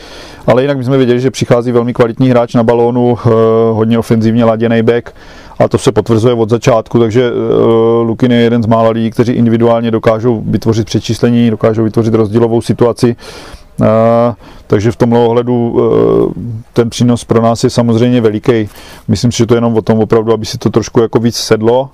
ale 0.47 0.63
jinak 0.63 0.79
bychom 0.79 0.97
věděli, 0.97 1.21
že 1.21 1.31
přichází 1.31 1.73
velmi 1.73 1.95
kvalitní 1.95 2.31
hráč 2.31 2.55
na 2.55 2.63
balónu, 2.63 3.19
eh, 3.19 3.31
hodně 3.73 3.99
ofenzivně 3.99 4.45
laděný 4.45 4.83
back 4.83 5.15
a 5.59 5.69
to 5.69 5.79
se 5.79 5.93
potvrzuje 5.93 6.35
od 6.35 6.51
začátku, 6.51 6.99
takže 6.99 7.31
uh, 7.31 8.07
Lukin 8.07 8.33
je 8.33 8.39
jeden 8.39 8.63
z 8.63 8.67
mála 8.67 8.91
lidí, 8.91 9.11
kteří 9.11 9.33
individuálně 9.33 9.91
dokážou 9.91 10.43
vytvořit 10.47 10.87
přečíslení, 10.87 11.51
dokážou 11.51 11.85
vytvořit 11.85 12.15
rozdílovou 12.15 12.61
situaci. 12.61 13.17
Takže 14.67 14.93
v 14.93 14.97
tomhle 14.97 15.21
ohledu 15.21 15.77
ten 16.73 16.91
přínos 16.91 17.25
pro 17.25 17.43
nás 17.43 17.65
je 17.65 17.71
samozřejmě 17.71 18.21
veliký. 18.21 18.69
Myslím 19.09 19.33
si, 19.33 19.39
že 19.39 19.47
to 19.47 19.55
je 19.55 19.57
jenom 19.57 19.77
o 19.77 19.83
tom 19.83 19.99
opravdu, 19.99 20.33
aby 20.33 20.47
si 20.47 20.59
to 20.59 20.71
trošku 20.71 21.01
jako 21.01 21.19
víc 21.19 21.37
sedlo 21.37 21.91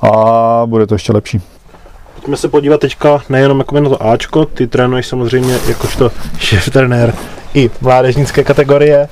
a 0.00 0.62
bude 0.66 0.86
to 0.86 0.94
ještě 0.94 1.12
lepší. 1.12 1.40
Pojďme 2.14 2.36
se 2.36 2.48
podívat 2.48 2.80
teďka 2.80 3.22
nejenom 3.28 3.58
jako 3.58 3.80
na 3.80 3.88
to 3.88 4.06
Ačko, 4.06 4.44
ty 4.44 4.66
trénuješ 4.66 5.06
samozřejmě 5.06 5.58
jakožto 5.68 6.10
šéf 6.38 6.70
trenér 6.70 7.14
i 7.54 7.70
mládežnické 7.80 8.44
kategorie. 8.44 9.08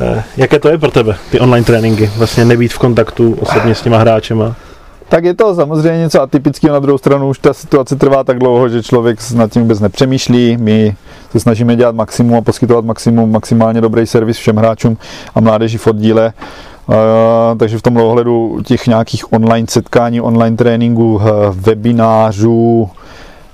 E, 0.00 0.24
jaké 0.36 0.58
to 0.58 0.68
je 0.68 0.78
pro 0.78 0.90
tebe, 0.90 1.16
ty 1.30 1.40
online 1.40 1.64
tréninky? 1.64 2.10
Vlastně 2.16 2.44
nebýt 2.44 2.72
v 2.72 2.78
kontaktu 2.78 3.38
osobně 3.40 3.74
s 3.74 3.82
těma 3.82 3.98
hráčema? 3.98 4.56
tak 5.08 5.24
je 5.24 5.34
to 5.34 5.54
samozřejmě 5.54 5.98
něco 5.98 6.22
atypického. 6.22 6.74
Na 6.74 6.80
druhou 6.80 6.98
stranu 6.98 7.28
už 7.28 7.38
ta 7.38 7.54
situace 7.54 7.96
trvá 7.96 8.24
tak 8.24 8.38
dlouho, 8.38 8.68
že 8.68 8.82
člověk 8.82 9.18
nad 9.34 9.52
tím 9.52 9.62
vůbec 9.62 9.80
nepřemýšlí. 9.80 10.56
My 10.56 10.96
se 11.30 11.40
snažíme 11.40 11.76
dělat 11.76 11.94
maximum 11.94 12.34
a 12.34 12.40
poskytovat 12.40 12.84
maximum, 12.84 13.32
maximálně 13.32 13.80
dobrý 13.80 14.06
servis 14.06 14.36
všem 14.36 14.56
hráčům 14.56 14.96
a 15.34 15.40
mládeži 15.40 15.78
v 15.78 15.86
oddíle. 15.86 16.32
Takže 17.58 17.78
v 17.78 17.82
tom 17.82 17.96
ohledu 17.96 18.60
těch 18.64 18.86
nějakých 18.86 19.32
online 19.32 19.66
setkání, 19.70 20.20
online 20.20 20.56
tréninků, 20.56 21.14
uh, 21.14 21.22
webinářů, 21.50 22.90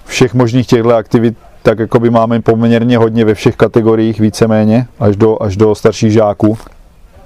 všech 0.05 0.35
možných 0.35 0.67
těchto 0.67 0.97
aktivit, 0.97 1.37
tak 1.63 1.79
jako 1.79 2.01
by 2.01 2.11
máme 2.11 2.41
poměrně 2.41 2.99
hodně 2.99 3.25
ve 3.25 3.35
všech 3.35 3.57
kategoriích 3.57 4.21
víceméně, 4.21 4.87
až 5.01 5.17
do, 5.17 5.43
až 5.43 5.57
do 5.57 5.75
starších 5.75 6.13
žáků 6.13 6.59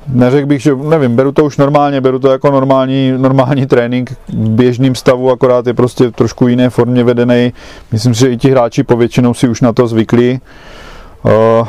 neřekl 0.08 0.46
bych, 0.46 0.62
že 0.62 0.76
nevím, 0.76 1.16
beru 1.16 1.32
to 1.32 1.44
už 1.44 1.56
normálně, 1.56 2.00
beru 2.00 2.18
to 2.18 2.30
jako 2.30 2.50
normální, 2.50 3.14
normální 3.16 3.66
trénink 3.66 4.10
v 4.28 4.48
běžným 4.48 4.94
stavu, 4.94 5.30
akorát 5.30 5.66
je 5.66 5.74
prostě 5.74 6.10
trošku 6.10 6.48
jiné 6.48 6.70
formě 6.70 7.04
vedený. 7.04 7.52
Myslím 7.92 8.14
si, 8.14 8.20
že 8.20 8.30
i 8.30 8.36
ti 8.36 8.50
hráči 8.50 8.82
povětšinou 8.82 9.34
si 9.34 9.48
už 9.48 9.60
na 9.60 9.72
to 9.72 9.86
zvykli. 9.86 10.40
Uh, 11.22 11.68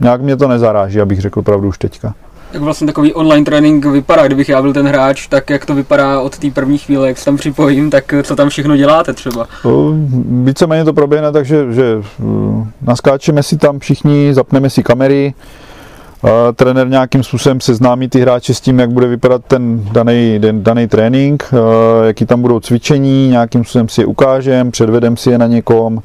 nějak 0.00 0.20
mě 0.20 0.36
to 0.36 0.48
nezaráží, 0.48 1.00
abych 1.00 1.20
řekl 1.20 1.42
pravdu 1.42 1.68
už 1.68 1.78
teďka. 1.78 2.14
Jak 2.56 2.62
vlastně 2.62 2.86
takový 2.86 3.14
online 3.14 3.44
trénink 3.44 3.84
vypadá, 3.84 4.26
kdybych 4.26 4.48
já 4.48 4.62
byl 4.62 4.72
ten 4.72 4.88
hráč, 4.88 5.26
tak 5.26 5.50
jak 5.50 5.66
to 5.66 5.74
vypadá 5.74 6.20
od 6.20 6.38
té 6.38 6.50
první 6.50 6.78
chvíle, 6.78 7.08
jak 7.08 7.18
se 7.18 7.24
tam 7.24 7.36
připojím, 7.36 7.90
tak 7.90 8.14
co 8.22 8.36
tam 8.36 8.48
všechno 8.48 8.76
děláte 8.76 9.12
třeba? 9.12 9.46
Víceméně 10.44 10.84
to 10.84 10.92
proběhne 10.92 11.32
tak, 11.32 11.46
že, 11.46 11.72
že 11.72 11.96
uh, 12.18 12.66
naskáčeme 12.82 13.42
si 13.42 13.56
tam 13.56 13.78
všichni, 13.78 14.34
zapneme 14.34 14.70
si 14.70 14.82
kamery, 14.82 15.34
trenér 16.56 16.88
nějakým 16.88 17.22
způsobem 17.22 17.60
seznámí 17.60 18.08
ty 18.08 18.20
hráče 18.20 18.54
s 18.54 18.60
tím, 18.60 18.78
jak 18.78 18.90
bude 18.90 19.06
vypadat 19.06 19.42
ten 19.48 19.80
daný, 19.92 20.40
daný 20.52 20.88
trénink, 20.88 21.54
jaký 22.06 22.26
tam 22.26 22.42
budou 22.42 22.60
cvičení, 22.60 23.28
nějakým 23.28 23.64
způsobem 23.64 23.88
si 23.88 24.00
je 24.00 24.06
ukážem, 24.06 24.70
předvedem 24.70 25.16
si 25.16 25.30
je 25.30 25.38
na 25.38 25.46
někom, 25.46 26.02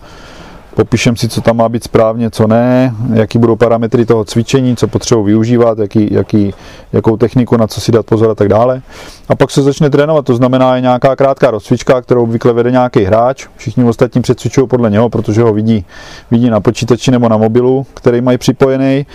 popíšem 0.75 1.15
si, 1.15 1.29
co 1.29 1.41
tam 1.41 1.57
má 1.57 1.69
být 1.69 1.83
správně, 1.83 2.31
co 2.31 2.47
ne, 2.47 2.95
jaký 3.13 3.37
budou 3.37 3.55
parametry 3.55 4.05
toho 4.05 4.25
cvičení, 4.25 4.75
co 4.75 4.87
potřebuji 4.87 5.23
využívat, 5.23 5.79
jaký, 5.79 6.13
jaký, 6.13 6.53
jakou 6.93 7.17
techniku, 7.17 7.57
na 7.57 7.67
co 7.67 7.81
si 7.81 7.91
dát 7.91 8.05
pozor 8.05 8.29
a 8.29 8.35
tak 8.35 8.47
dále. 8.47 8.81
A 9.29 9.35
pak 9.35 9.51
se 9.51 9.61
začne 9.61 9.89
trénovat, 9.89 10.25
to 10.25 10.35
znamená 10.35 10.75
je 10.75 10.81
nějaká 10.81 11.15
krátká 11.15 11.51
rozcvička, 11.51 12.01
kterou 12.01 12.23
obvykle 12.23 12.53
vede 12.53 12.71
nějaký 12.71 13.03
hráč. 13.03 13.47
Všichni 13.55 13.83
ostatní 13.83 14.21
přecvičují 14.21 14.67
podle 14.67 14.89
něho, 14.89 15.09
protože 15.09 15.41
ho 15.41 15.53
vidí, 15.53 15.85
vidí 16.31 16.49
na 16.49 16.59
počítači 16.59 17.11
nebo 17.11 17.29
na 17.29 17.37
mobilu, 17.37 17.85
který 17.93 18.21
mají 18.21 18.37
připojený. 18.37 19.05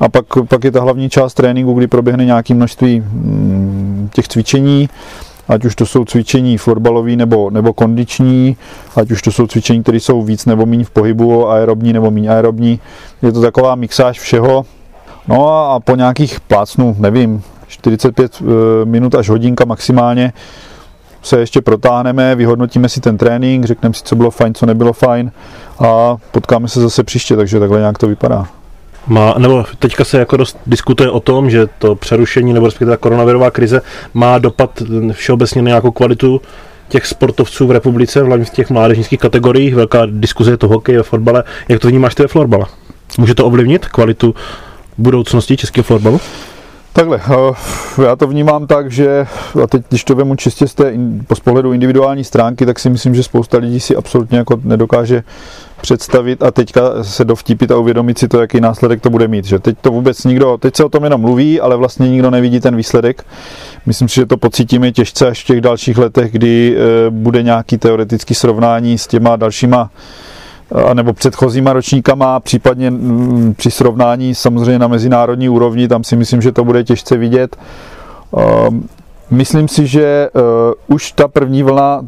A 0.00 0.08
pak, 0.08 0.24
pak 0.48 0.64
je 0.64 0.70
ta 0.70 0.80
hlavní 0.80 1.10
část 1.10 1.34
tréninku, 1.34 1.74
kdy 1.74 1.86
proběhne 1.86 2.24
nějaké 2.24 2.54
množství 2.54 3.00
mm, 3.00 4.08
těch 4.12 4.28
cvičení, 4.28 4.88
ať 5.48 5.64
už 5.64 5.74
to 5.74 5.86
jsou 5.86 6.04
cvičení 6.04 6.58
florbalový 6.58 7.16
nebo, 7.16 7.50
nebo 7.50 7.72
kondiční, 7.72 8.56
ať 8.96 9.10
už 9.10 9.22
to 9.22 9.32
jsou 9.32 9.46
cvičení, 9.46 9.82
které 9.82 10.00
jsou 10.00 10.22
víc 10.22 10.46
nebo 10.46 10.66
méně 10.66 10.84
v 10.84 10.90
pohybu, 10.90 11.48
aerobní 11.48 11.92
nebo 11.92 12.10
méně 12.10 12.30
aerobní. 12.30 12.80
Je 13.22 13.32
to 13.32 13.40
taková 13.40 13.74
mixáž 13.74 14.20
všeho. 14.20 14.66
No 15.28 15.48
a 15.48 15.80
po 15.80 15.96
nějakých 15.96 16.40
plácnu, 16.40 16.96
nevím, 16.98 17.42
45 17.68 18.32
eh, 18.40 18.44
minut 18.84 19.14
až 19.14 19.28
hodinka 19.28 19.64
maximálně, 19.64 20.32
se 21.22 21.40
ještě 21.40 21.60
protáhneme, 21.60 22.34
vyhodnotíme 22.34 22.88
si 22.88 23.00
ten 23.00 23.18
trénink, 23.18 23.64
řekneme 23.64 23.94
si, 23.94 24.02
co 24.04 24.16
bylo 24.16 24.30
fajn, 24.30 24.54
co 24.54 24.66
nebylo 24.66 24.92
fajn 24.92 25.32
a 25.78 26.16
potkáme 26.32 26.68
se 26.68 26.80
zase 26.80 27.04
příště, 27.04 27.36
takže 27.36 27.60
takhle 27.60 27.78
nějak 27.78 27.98
to 27.98 28.08
vypadá. 28.08 28.48
Má, 29.08 29.34
nebo 29.38 29.64
teďka 29.78 30.04
se 30.04 30.18
jako 30.18 30.36
dost 30.36 30.58
diskutuje 30.66 31.10
o 31.10 31.20
tom, 31.20 31.50
že 31.50 31.66
to 31.78 31.94
přerušení 31.94 32.52
nebo 32.52 32.66
respektive 32.66 32.90
ta 32.90 32.96
koronavirová 32.96 33.50
krize 33.50 33.80
má 34.14 34.38
dopad 34.38 34.82
všeobecně 35.12 35.62
na 35.62 35.68
nějakou 35.68 35.90
kvalitu 35.90 36.40
těch 36.88 37.06
sportovců 37.06 37.66
v 37.66 37.70
republice, 37.70 38.22
hlavně 38.22 38.44
v 38.44 38.50
těch 38.50 38.70
mládežnických 38.70 39.20
kategoriích. 39.20 39.74
Velká 39.74 40.06
diskuze 40.06 40.50
je 40.50 40.56
to 40.56 40.68
hokej 40.68 40.98
a 40.98 41.02
fotbale. 41.02 41.44
Jak 41.68 41.80
to 41.80 41.88
vnímáš 41.88 42.14
ty 42.14 42.22
ve 42.22 42.28
florbale? 42.28 42.66
Může 43.18 43.34
to 43.34 43.46
ovlivnit 43.46 43.86
kvalitu 43.86 44.34
budoucnosti 44.98 45.56
českého 45.56 45.84
florbalu? 45.84 46.20
Takhle, 46.98 47.20
eh, 47.30 48.02
já 48.04 48.16
to 48.16 48.26
vnímám 48.26 48.66
tak, 48.66 48.90
že 48.90 49.26
a 49.64 49.66
teď, 49.66 49.82
když 49.88 50.04
to 50.04 50.14
vemu 50.14 50.34
čistě 50.34 50.68
z 50.68 50.74
té, 50.74 50.92
z 51.34 51.40
pohledu 51.40 51.72
individuální 51.72 52.24
stránky, 52.24 52.66
tak 52.66 52.78
si 52.78 52.90
myslím, 52.90 53.14
že 53.14 53.22
spousta 53.22 53.58
lidí 53.58 53.80
si 53.80 53.96
absolutně 53.96 54.38
jako 54.38 54.60
nedokáže 54.64 55.22
představit 55.80 56.42
a 56.42 56.50
teďka 56.50 57.04
se 57.04 57.24
dovtípit 57.24 57.70
a 57.70 57.76
uvědomit 57.76 58.18
si 58.18 58.28
to, 58.28 58.40
jaký 58.40 58.60
následek 58.60 59.00
to 59.00 59.10
bude 59.10 59.28
mít. 59.28 59.44
Že 59.44 59.58
teď 59.58 59.76
to 59.80 59.90
vůbec 59.90 60.24
nikdo, 60.24 60.58
teď 60.58 60.76
se 60.76 60.84
o 60.84 60.88
tom 60.88 61.04
jenom 61.04 61.20
mluví, 61.20 61.60
ale 61.60 61.76
vlastně 61.76 62.10
nikdo 62.10 62.30
nevidí 62.30 62.60
ten 62.60 62.76
výsledek. 62.76 63.24
Myslím 63.86 64.08
si, 64.08 64.14
že 64.14 64.26
to 64.26 64.36
pocítíme 64.36 64.92
těžce 64.92 65.26
až 65.28 65.44
v 65.44 65.46
těch 65.46 65.60
dalších 65.60 65.98
letech, 65.98 66.32
kdy 66.32 66.76
e, 66.76 67.10
bude 67.10 67.42
nějaký 67.42 67.78
teoretický 67.78 68.34
srovnání 68.34 68.98
s 68.98 69.06
těma 69.06 69.36
dalšíma 69.36 69.90
nebo 70.94 71.12
předchozíma 71.12 71.72
ročníkama, 71.72 72.40
případně 72.40 72.90
mm, 72.90 73.54
při 73.56 73.70
srovnání 73.70 74.34
samozřejmě 74.34 74.78
na 74.78 74.88
mezinárodní 74.88 75.48
úrovni, 75.48 75.88
tam 75.88 76.04
si 76.04 76.16
myslím, 76.16 76.42
že 76.42 76.52
to 76.52 76.64
bude 76.64 76.84
těžce 76.84 77.16
vidět. 77.16 77.56
Ehm, 78.36 78.88
myslím 79.30 79.68
si, 79.68 79.86
že 79.86 80.04
e, 80.04 80.28
už 80.88 81.12
ta 81.12 81.28
první 81.28 81.62
vlna 81.62 82.02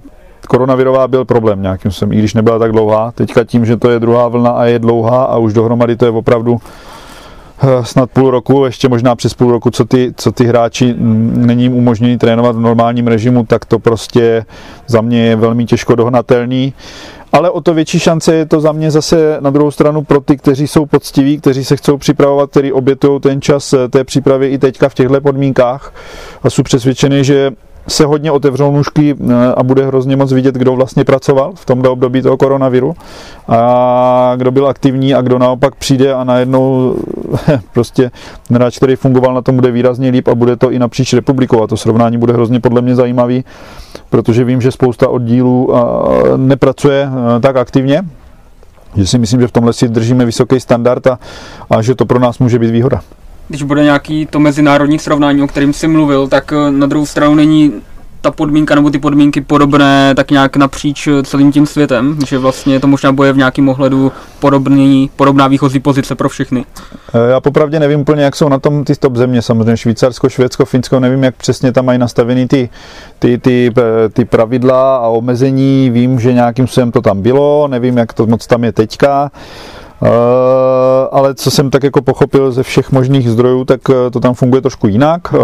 koronavirová 0.49 1.09
byl 1.09 1.25
problém 1.25 1.63
nějakým 1.63 1.91
způsobem, 1.91 2.13
i 2.13 2.19
když 2.19 2.35
nebyla 2.35 2.59
tak 2.59 2.73
dlouhá. 2.73 3.13
Teďka 3.13 3.45
tím, 3.45 3.67
že 3.67 3.77
to 3.77 3.91
je 3.91 4.01
druhá 4.01 4.29
vlna 4.29 4.51
a 4.51 4.65
je 4.65 4.79
dlouhá 4.79 5.25
a 5.25 5.37
už 5.37 5.53
dohromady 5.53 5.97
to 5.97 6.05
je 6.05 6.11
opravdu 6.11 6.59
eh, 7.63 7.85
snad 7.85 8.11
půl 8.11 8.31
roku, 8.31 8.65
ještě 8.65 8.89
možná 8.89 9.17
přes 9.17 9.35
půl 9.35 9.51
roku, 9.51 9.71
co 9.71 9.85
ty, 9.85 10.15
co 10.17 10.33
ty 10.33 10.45
hráči 10.45 10.95
mm, 10.95 11.47
není 11.47 11.63
jim 11.63 11.75
umožněný 11.75 12.19
trénovat 12.19 12.57
v 12.57 12.61
normálním 12.61 13.07
režimu, 13.07 13.45
tak 13.47 13.65
to 13.65 13.79
prostě 13.79 14.45
za 14.87 15.01
mě 15.01 15.27
je 15.27 15.37
velmi 15.37 15.65
těžko 15.65 15.95
dohnatelný. 15.95 16.73
Ale 17.33 17.51
o 17.51 17.61
to 17.61 17.75
větší 17.75 17.99
šance 18.01 18.35
je 18.35 18.47
to 18.47 18.61
za 18.61 18.73
mě 18.73 18.91
zase 18.91 19.37
na 19.41 19.51
druhou 19.51 19.71
stranu 19.71 20.03
pro 20.03 20.21
ty, 20.21 20.37
kteří 20.37 20.67
jsou 20.69 20.87
poctiví, 20.87 21.41
kteří 21.41 21.65
se 21.65 21.77
chcou 21.77 21.97
připravovat, 21.97 22.51
kteří 22.51 22.73
obětují 22.73 23.21
ten 23.21 23.41
čas 23.41 23.75
té 23.91 24.05
přípravy 24.05 24.49
i 24.49 24.59
teďka 24.59 24.89
v 24.89 24.95
těchto 24.95 25.21
podmínkách 25.21 25.95
a 26.43 26.51
jsou 26.51 26.63
přesvědčený, 26.63 27.25
že 27.25 27.51
se 27.89 28.05
hodně 28.07 28.33
otevřou 28.33 28.73
nůžky 28.73 29.15
eh, 29.21 29.35
a 29.57 29.63
bude 29.63 29.87
hrozně 29.87 30.17
moc 30.17 30.33
vidět, 30.33 30.55
kdo 30.55 30.73
vlastně 30.73 31.05
pracoval 31.05 31.53
v 31.55 31.65
tomto 31.65 31.93
období 31.93 32.23
toho 32.23 32.37
koronaviru 32.37 32.95
a 33.49 34.33
kdo 34.37 34.51
byl 34.51 34.69
aktivní 34.69 35.15
a 35.15 35.21
kdo 35.21 35.39
naopak 35.39 35.75
přijde 35.75 36.15
a 36.15 36.25
najednou 36.25 36.97
prostě 37.73 38.11
hráč, 38.51 38.77
který 38.77 38.97
fungoval 38.97 39.35
na 39.35 39.43
tom, 39.43 39.57
bude 39.57 39.71
výrazně 39.71 40.11
líp 40.11 40.29
a 40.29 40.35
bude 40.35 40.57
to 40.57 40.71
i 40.71 40.79
napříč 40.79 41.13
republikou. 41.13 41.63
A 41.63 41.67
to 41.67 41.77
srovnání 41.77 42.19
bude 42.19 42.33
hrozně 42.33 42.61
podle 42.61 42.83
mě 42.83 42.95
zajímavý, 42.95 43.45
protože 44.11 44.45
vím, 44.45 44.61
že 44.61 44.73
spousta 44.73 45.09
oddílů 45.09 45.71
eh, 45.75 45.81
nepracuje 46.37 47.09
eh, 47.37 47.41
tak 47.41 47.57
aktivně, 47.57 48.03
že 48.97 49.07
si 49.07 49.19
myslím, 49.19 49.41
že 49.41 49.49
v 49.49 49.53
tomhle 49.53 49.73
si 49.73 49.89
držíme 49.89 50.25
vysoký 50.25 50.61
standard 50.61 51.07
a, 51.07 51.19
a 51.71 51.83
že 51.83 51.95
to 51.95 52.07
pro 52.07 52.19
nás 52.19 52.39
může 52.39 52.59
být 52.59 52.71
výhoda 52.71 53.01
když 53.51 53.63
bude 53.63 53.85
nějaký 53.85 54.27
to 54.27 54.41
mezinárodní 54.41 54.99
srovnání, 54.99 55.43
o 55.43 55.47
kterým 55.47 55.73
jsi 55.73 55.89
mluvil, 55.89 56.29
tak 56.29 56.53
eh, 56.53 56.71
na 56.71 56.87
druhou 56.87 57.07
stranu 57.07 57.35
není 57.35 57.73
ta 58.21 58.31
podmínka 58.31 58.75
nebo 58.75 58.91
ty 58.91 58.99
podmínky 58.99 59.41
podobné 59.41 60.15
tak 60.15 60.31
nějak 60.31 60.57
napříč 60.57 61.07
eh, 61.07 61.23
celým 61.23 61.53
tím 61.53 61.67
světem, 61.67 62.19
že 62.27 62.39
vlastně 62.39 62.81
to 62.81 62.87
možná 62.87 63.13
bude 63.13 63.33
v 63.33 63.37
nějakém 63.37 63.69
ohledu 63.69 64.13
podobný, 64.41 65.11
podobná 65.17 65.49
výchozí 65.49 65.81
pozice 65.81 66.15
pro 66.15 66.29
všechny. 66.29 66.65
Eh, 67.15 67.31
já 67.31 67.41
popravdě 67.41 67.81
nevím 67.81 68.01
úplně, 68.01 68.23
jak 68.23 68.37
jsou 68.37 68.49
na 68.49 68.59
tom 68.59 68.85
ty 68.85 68.95
top 68.97 69.17
země, 69.17 69.43
samozřejmě 69.43 69.77
Švýcarsko, 69.77 70.29
Švédsko, 70.29 70.65
Finsko, 70.65 71.01
nevím, 71.01 71.25
jak 71.25 71.35
přesně 71.37 71.73
tam 71.73 71.85
mají 71.85 71.99
nastavený 71.99 72.49
ty, 72.49 72.69
ty, 73.19 73.39
ty, 73.39 73.73
ty 74.13 74.25
pravidla 74.25 74.97
a 74.97 75.09
omezení, 75.09 75.91
vím, 75.91 76.21
že 76.21 76.33
nějakým 76.33 76.67
způsobem 76.67 76.93
to 76.93 77.03
tam 77.03 77.23
bylo, 77.23 77.69
nevím, 77.69 77.97
jak 77.97 78.13
to 78.13 78.27
moc 78.27 78.47
tam 78.47 78.65
je 78.65 78.73
teďka. 78.73 79.31
Eh, 80.03 80.09
ale 81.13 81.35
co 81.35 81.51
jsem 81.51 81.71
tak 81.71 81.83
jako 81.83 82.03
pochopil 82.03 82.53
ze 82.53 82.63
všech 82.63 82.93
možných 82.93 83.31
zdrojů, 83.31 83.65
tak 83.65 83.81
eh, 83.91 84.11
to 84.11 84.21
tam 84.21 84.35
funguje 84.35 84.63
trošku 84.63 84.87
jinak. 84.87 85.35
Eh, 85.35 85.39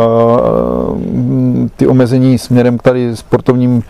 ty 1.77 1.87
omezení 1.87 2.39
směrem 2.39 2.79
k 2.79 2.83
tady 2.83 3.17
sportovním, 3.17 3.83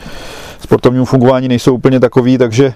sportovnímu 0.60 1.04
fungování 1.04 1.48
nejsou 1.48 1.74
úplně 1.74 2.00
takový, 2.00 2.38
takže 2.38 2.74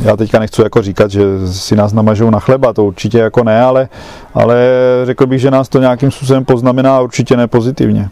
já 0.00 0.16
teďka 0.16 0.38
nechci 0.38 0.62
jako 0.62 0.82
říkat, 0.82 1.10
že 1.10 1.22
si 1.52 1.76
nás 1.76 1.92
namažou 1.92 2.30
na 2.30 2.40
chleba, 2.40 2.72
to 2.72 2.84
určitě 2.84 3.18
jako 3.18 3.44
ne, 3.44 3.62
ale, 3.62 3.88
ale 4.34 4.66
řekl 5.04 5.26
bych, 5.26 5.40
že 5.40 5.50
nás 5.50 5.68
to 5.68 5.80
nějakým 5.80 6.10
způsobem 6.10 6.44
poznamená 6.44 7.00
určitě 7.00 7.36
ne 7.36 7.46
pozitivně. 7.46 8.08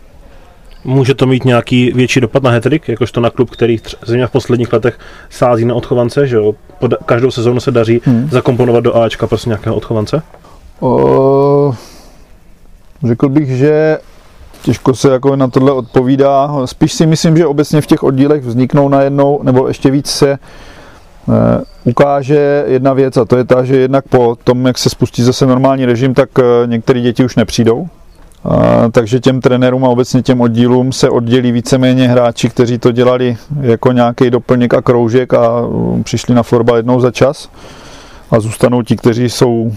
Může 0.84 1.14
to 1.14 1.26
mít 1.26 1.44
nějaký 1.44 1.92
větší 1.94 2.20
dopad 2.20 2.42
na 2.42 2.50
hetrik, 2.50 2.88
jakožto 2.88 3.20
na 3.20 3.30
klub, 3.30 3.50
který 3.50 3.80
země 4.06 4.26
v 4.26 4.30
posledních 4.30 4.72
letech 4.72 4.98
sází 5.30 5.64
na 5.64 5.74
odchovance, 5.74 6.26
že 6.26 6.36
jo? 6.36 6.54
Pod, 6.78 6.94
každou 7.06 7.30
sezónu 7.30 7.60
se 7.60 7.70
daří 7.70 8.00
hmm. 8.04 8.28
zakomponovat 8.30 8.84
do 8.84 8.96
Ačka 8.96 9.26
prostě 9.26 9.50
nějakého 9.50 9.76
odchovance? 9.76 10.22
O, 10.80 11.74
řekl 13.04 13.28
bych, 13.28 13.48
že 13.56 13.98
těžko 14.62 14.94
se 14.94 15.12
jako 15.12 15.36
na 15.36 15.48
tohle 15.48 15.72
odpovídá. 15.72 16.50
Spíš 16.64 16.92
si 16.92 17.06
myslím, 17.06 17.36
že 17.36 17.46
obecně 17.46 17.80
v 17.80 17.86
těch 17.86 18.02
oddílech 18.02 18.44
vzniknou 18.44 18.88
najednou, 18.88 19.40
nebo 19.42 19.68
ještě 19.68 19.90
víc 19.90 20.10
se 20.10 20.30
e, 20.30 20.38
ukáže 21.84 22.64
jedna 22.66 22.92
věc 22.92 23.16
a 23.16 23.24
to 23.24 23.36
je 23.36 23.44
ta, 23.44 23.64
že 23.64 23.76
jednak 23.76 24.04
po 24.08 24.36
tom, 24.44 24.66
jak 24.66 24.78
se 24.78 24.90
spustí 24.90 25.22
zase 25.22 25.46
normální 25.46 25.86
režim, 25.86 26.14
tak 26.14 26.38
e, 26.38 26.42
některé 26.66 27.00
děti 27.00 27.24
už 27.24 27.36
nepřijdou 27.36 27.88
takže 28.92 29.20
těm 29.20 29.40
trenérům 29.40 29.84
a 29.84 29.88
obecně 29.88 30.22
těm 30.22 30.40
oddílům 30.40 30.92
se 30.92 31.10
oddělí 31.10 31.52
víceméně 31.52 32.08
hráči, 32.08 32.50
kteří 32.50 32.78
to 32.78 32.92
dělali 32.92 33.36
jako 33.60 33.92
nějaký 33.92 34.30
doplněk 34.30 34.74
a 34.74 34.82
kroužek 34.82 35.34
a 35.34 35.60
um, 35.60 36.02
přišli 36.04 36.34
na 36.34 36.42
florbal 36.42 36.76
jednou 36.76 37.00
za 37.00 37.10
čas 37.10 37.48
a 38.30 38.40
zůstanou 38.40 38.82
ti, 38.82 38.96
kteří 38.96 39.30
jsou 39.30 39.72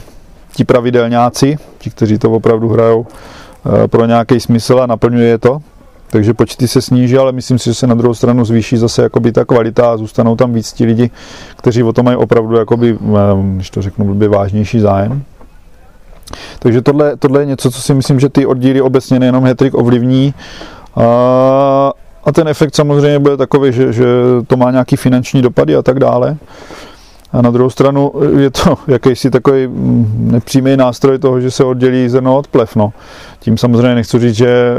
ti 0.55 0.63
pravidelňáci, 0.63 1.57
ti, 1.77 1.89
kteří 1.89 2.17
to 2.17 2.31
opravdu 2.31 2.69
hrajou 2.69 2.99
uh, 2.99 3.87
pro 3.87 4.05
nějaký 4.05 4.39
smysl 4.39 4.79
a 4.81 4.85
naplňuje 4.85 5.27
je 5.27 5.37
to. 5.37 5.59
Takže 6.09 6.33
počty 6.33 6.67
se 6.67 6.81
sníží, 6.81 7.17
ale 7.17 7.31
myslím 7.31 7.59
si, 7.59 7.69
že 7.69 7.73
se 7.73 7.87
na 7.87 7.95
druhou 7.95 8.13
stranu 8.13 8.45
zvýší 8.45 8.77
zase 8.77 9.01
jakoby 9.01 9.31
ta 9.31 9.45
kvalita 9.45 9.91
a 9.91 9.97
zůstanou 9.97 10.35
tam 10.35 10.53
víc 10.53 10.73
ti 10.73 10.85
lidi, 10.85 11.09
kteří 11.57 11.83
o 11.83 11.93
to 11.93 12.03
mají 12.03 12.17
opravdu, 12.17 12.55
jakoby, 12.55 12.93
um, 12.93 13.55
když 13.55 13.69
to 13.69 13.81
řeknu, 13.81 14.13
by 14.13 14.27
vážnější 14.27 14.79
zájem. 14.79 15.23
Takže 16.59 16.81
tohle, 16.81 17.17
tohle 17.17 17.41
je 17.41 17.45
něco, 17.45 17.71
co 17.71 17.81
si 17.81 17.93
myslím, 17.93 18.19
že 18.19 18.29
ty 18.29 18.45
oddíly 18.45 18.81
obecně 18.81 19.19
nejenom 19.19 19.43
hetrik 19.43 19.73
ovlivní. 19.73 20.33
A, 20.95 21.03
a 22.23 22.31
ten 22.31 22.47
efekt 22.47 22.75
samozřejmě 22.75 23.19
bude 23.19 23.37
takový, 23.37 23.73
že, 23.73 23.93
že 23.93 24.05
to 24.47 24.57
má 24.57 24.71
nějaký 24.71 24.95
finanční 24.95 25.41
dopady 25.41 25.75
a 25.75 25.81
tak 25.81 25.99
dále. 25.99 26.37
A 27.35 27.41
na 27.41 27.51
druhou 27.51 27.69
stranu 27.69 28.11
je 28.39 28.49
to 28.49 28.77
jakýsi 28.87 29.31
takový 29.31 29.67
mm, 29.67 30.27
nepřímý 30.31 30.77
nástroj 30.77 31.19
toho, 31.19 31.41
že 31.41 31.51
se 31.51 31.63
oddělí 31.63 32.09
zrno 32.09 32.37
od 32.37 32.47
plev. 32.47 32.75
No. 32.75 32.93
Tím 33.39 33.57
samozřejmě 33.57 33.95
nechci 33.95 34.19
říct, 34.19 34.35
že 34.35 34.77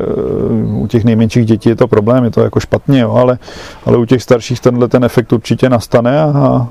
uh, 0.51 0.83
u 0.83 0.87
těch 0.87 1.05
nejmenších 1.05 1.47
dětí 1.47 1.69
je 1.69 1.77
to 1.77 1.89
problém, 1.89 2.25
je 2.25 2.31
to 2.31 2.41
jako 2.41 2.61
špatně, 2.61 3.01
jo, 3.01 3.13
ale, 3.13 3.39
ale 3.85 3.97
u 3.97 4.05
těch 4.05 4.23
starších 4.23 4.61
tenhle 4.61 4.89
ten 4.89 5.05
efekt 5.05 5.33
určitě 5.33 5.69
nastane 5.69 6.21
a 6.21 6.69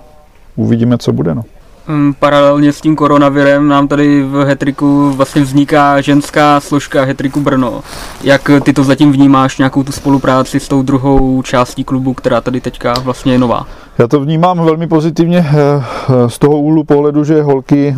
uvidíme, 0.55 0.97
co 0.97 1.13
bude. 1.13 1.35
No. 1.35 1.43
Mm, 1.87 2.13
paralelně 2.19 2.73
s 2.73 2.81
tím 2.81 2.95
koronavirem 2.95 3.67
nám 3.67 3.87
tady 3.87 4.23
v 4.23 4.43
Hetriku 4.43 5.11
vlastně 5.15 5.41
vzniká 5.41 6.01
ženská 6.01 6.59
složka 6.59 7.03
Hetriku 7.03 7.41
Brno. 7.41 7.81
Jak 8.23 8.51
ty 8.63 8.73
to 8.73 8.83
zatím 8.83 9.11
vnímáš, 9.11 9.57
nějakou 9.57 9.83
tu 9.83 9.91
spolupráci 9.91 10.59
s 10.59 10.67
tou 10.67 10.81
druhou 10.81 11.41
částí 11.41 11.83
klubu, 11.83 12.13
která 12.13 12.41
tady 12.41 12.61
teďka 12.61 12.93
vlastně 12.99 13.33
je 13.33 13.39
nová? 13.39 13.67
Já 13.97 14.07
to 14.07 14.19
vnímám 14.19 14.65
velmi 14.65 14.87
pozitivně 14.87 15.45
eh, 15.49 15.53
eh, 15.53 16.29
z 16.29 16.39
toho 16.39 16.59
úhlu 16.59 16.83
pohledu, 16.83 17.23
že 17.23 17.41
holky, 17.41 17.95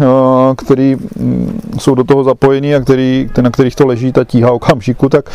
které 0.57 0.95
mm, 0.95 1.61
jsou 1.79 1.95
do 1.95 2.03
toho 2.03 2.23
zapojení 2.23 2.75
a 2.75 2.79
který, 2.79 3.29
na 3.41 3.49
kterých 3.49 3.75
to 3.75 3.87
leží, 3.87 4.11
ta 4.11 4.23
tíha 4.23 4.51
okamžiku, 4.51 5.09
tak 5.09 5.29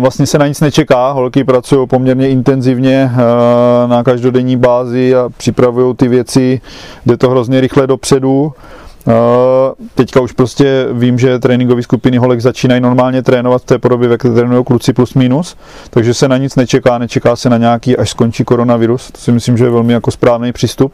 vlastně 0.00 0.26
se 0.26 0.38
na 0.38 0.46
nic 0.46 0.60
nečeká, 0.60 1.10
holky 1.10 1.44
pracují 1.44 1.86
poměrně 1.86 2.28
intenzivně 2.28 3.10
eh, 3.12 3.88
na 3.88 4.02
každodenní 4.02 4.56
bázi 4.56 5.14
a 5.14 5.28
připravují 5.36 5.96
ty 5.96 6.08
věci, 6.08 6.60
jde 7.06 7.16
to 7.16 7.30
hrozně 7.30 7.60
rychle 7.60 7.86
dopředu. 7.86 8.52
Eh, 9.10 9.72
teďka 9.94 10.20
už 10.20 10.32
prostě 10.32 10.86
vím, 10.92 11.18
že 11.18 11.38
tréninkové 11.38 11.82
skupiny 11.82 12.16
holek 12.16 12.40
začínají 12.40 12.80
normálně 12.80 13.22
trénovat 13.22 13.62
v 13.62 13.64
té 13.64 13.78
podobě, 13.78 14.08
ve 14.08 14.18
které 14.18 14.34
trénují 14.34 14.64
kluci 14.64 14.92
plus 14.92 15.14
minus, 15.14 15.56
takže 15.90 16.14
se 16.14 16.28
na 16.28 16.36
nic 16.36 16.56
nečeká, 16.56 16.98
nečeká 16.98 17.36
se 17.36 17.50
na 17.50 17.56
nějaký, 17.56 17.96
až 17.96 18.10
skončí 18.10 18.44
koronavirus. 18.44 19.10
To 19.10 19.18
si 19.18 19.32
myslím, 19.32 19.56
že 19.56 19.64
je 19.64 19.70
velmi 19.70 19.92
jako 19.92 20.10
správný 20.10 20.52
přístup 20.52 20.92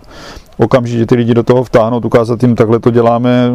okamžitě 0.58 1.06
ty 1.06 1.14
lidi 1.14 1.34
do 1.34 1.42
toho 1.42 1.64
vtáhnout, 1.64 2.04
ukázat 2.04 2.42
jim, 2.42 2.54
takhle 2.54 2.78
to 2.78 2.90
děláme 2.90 3.50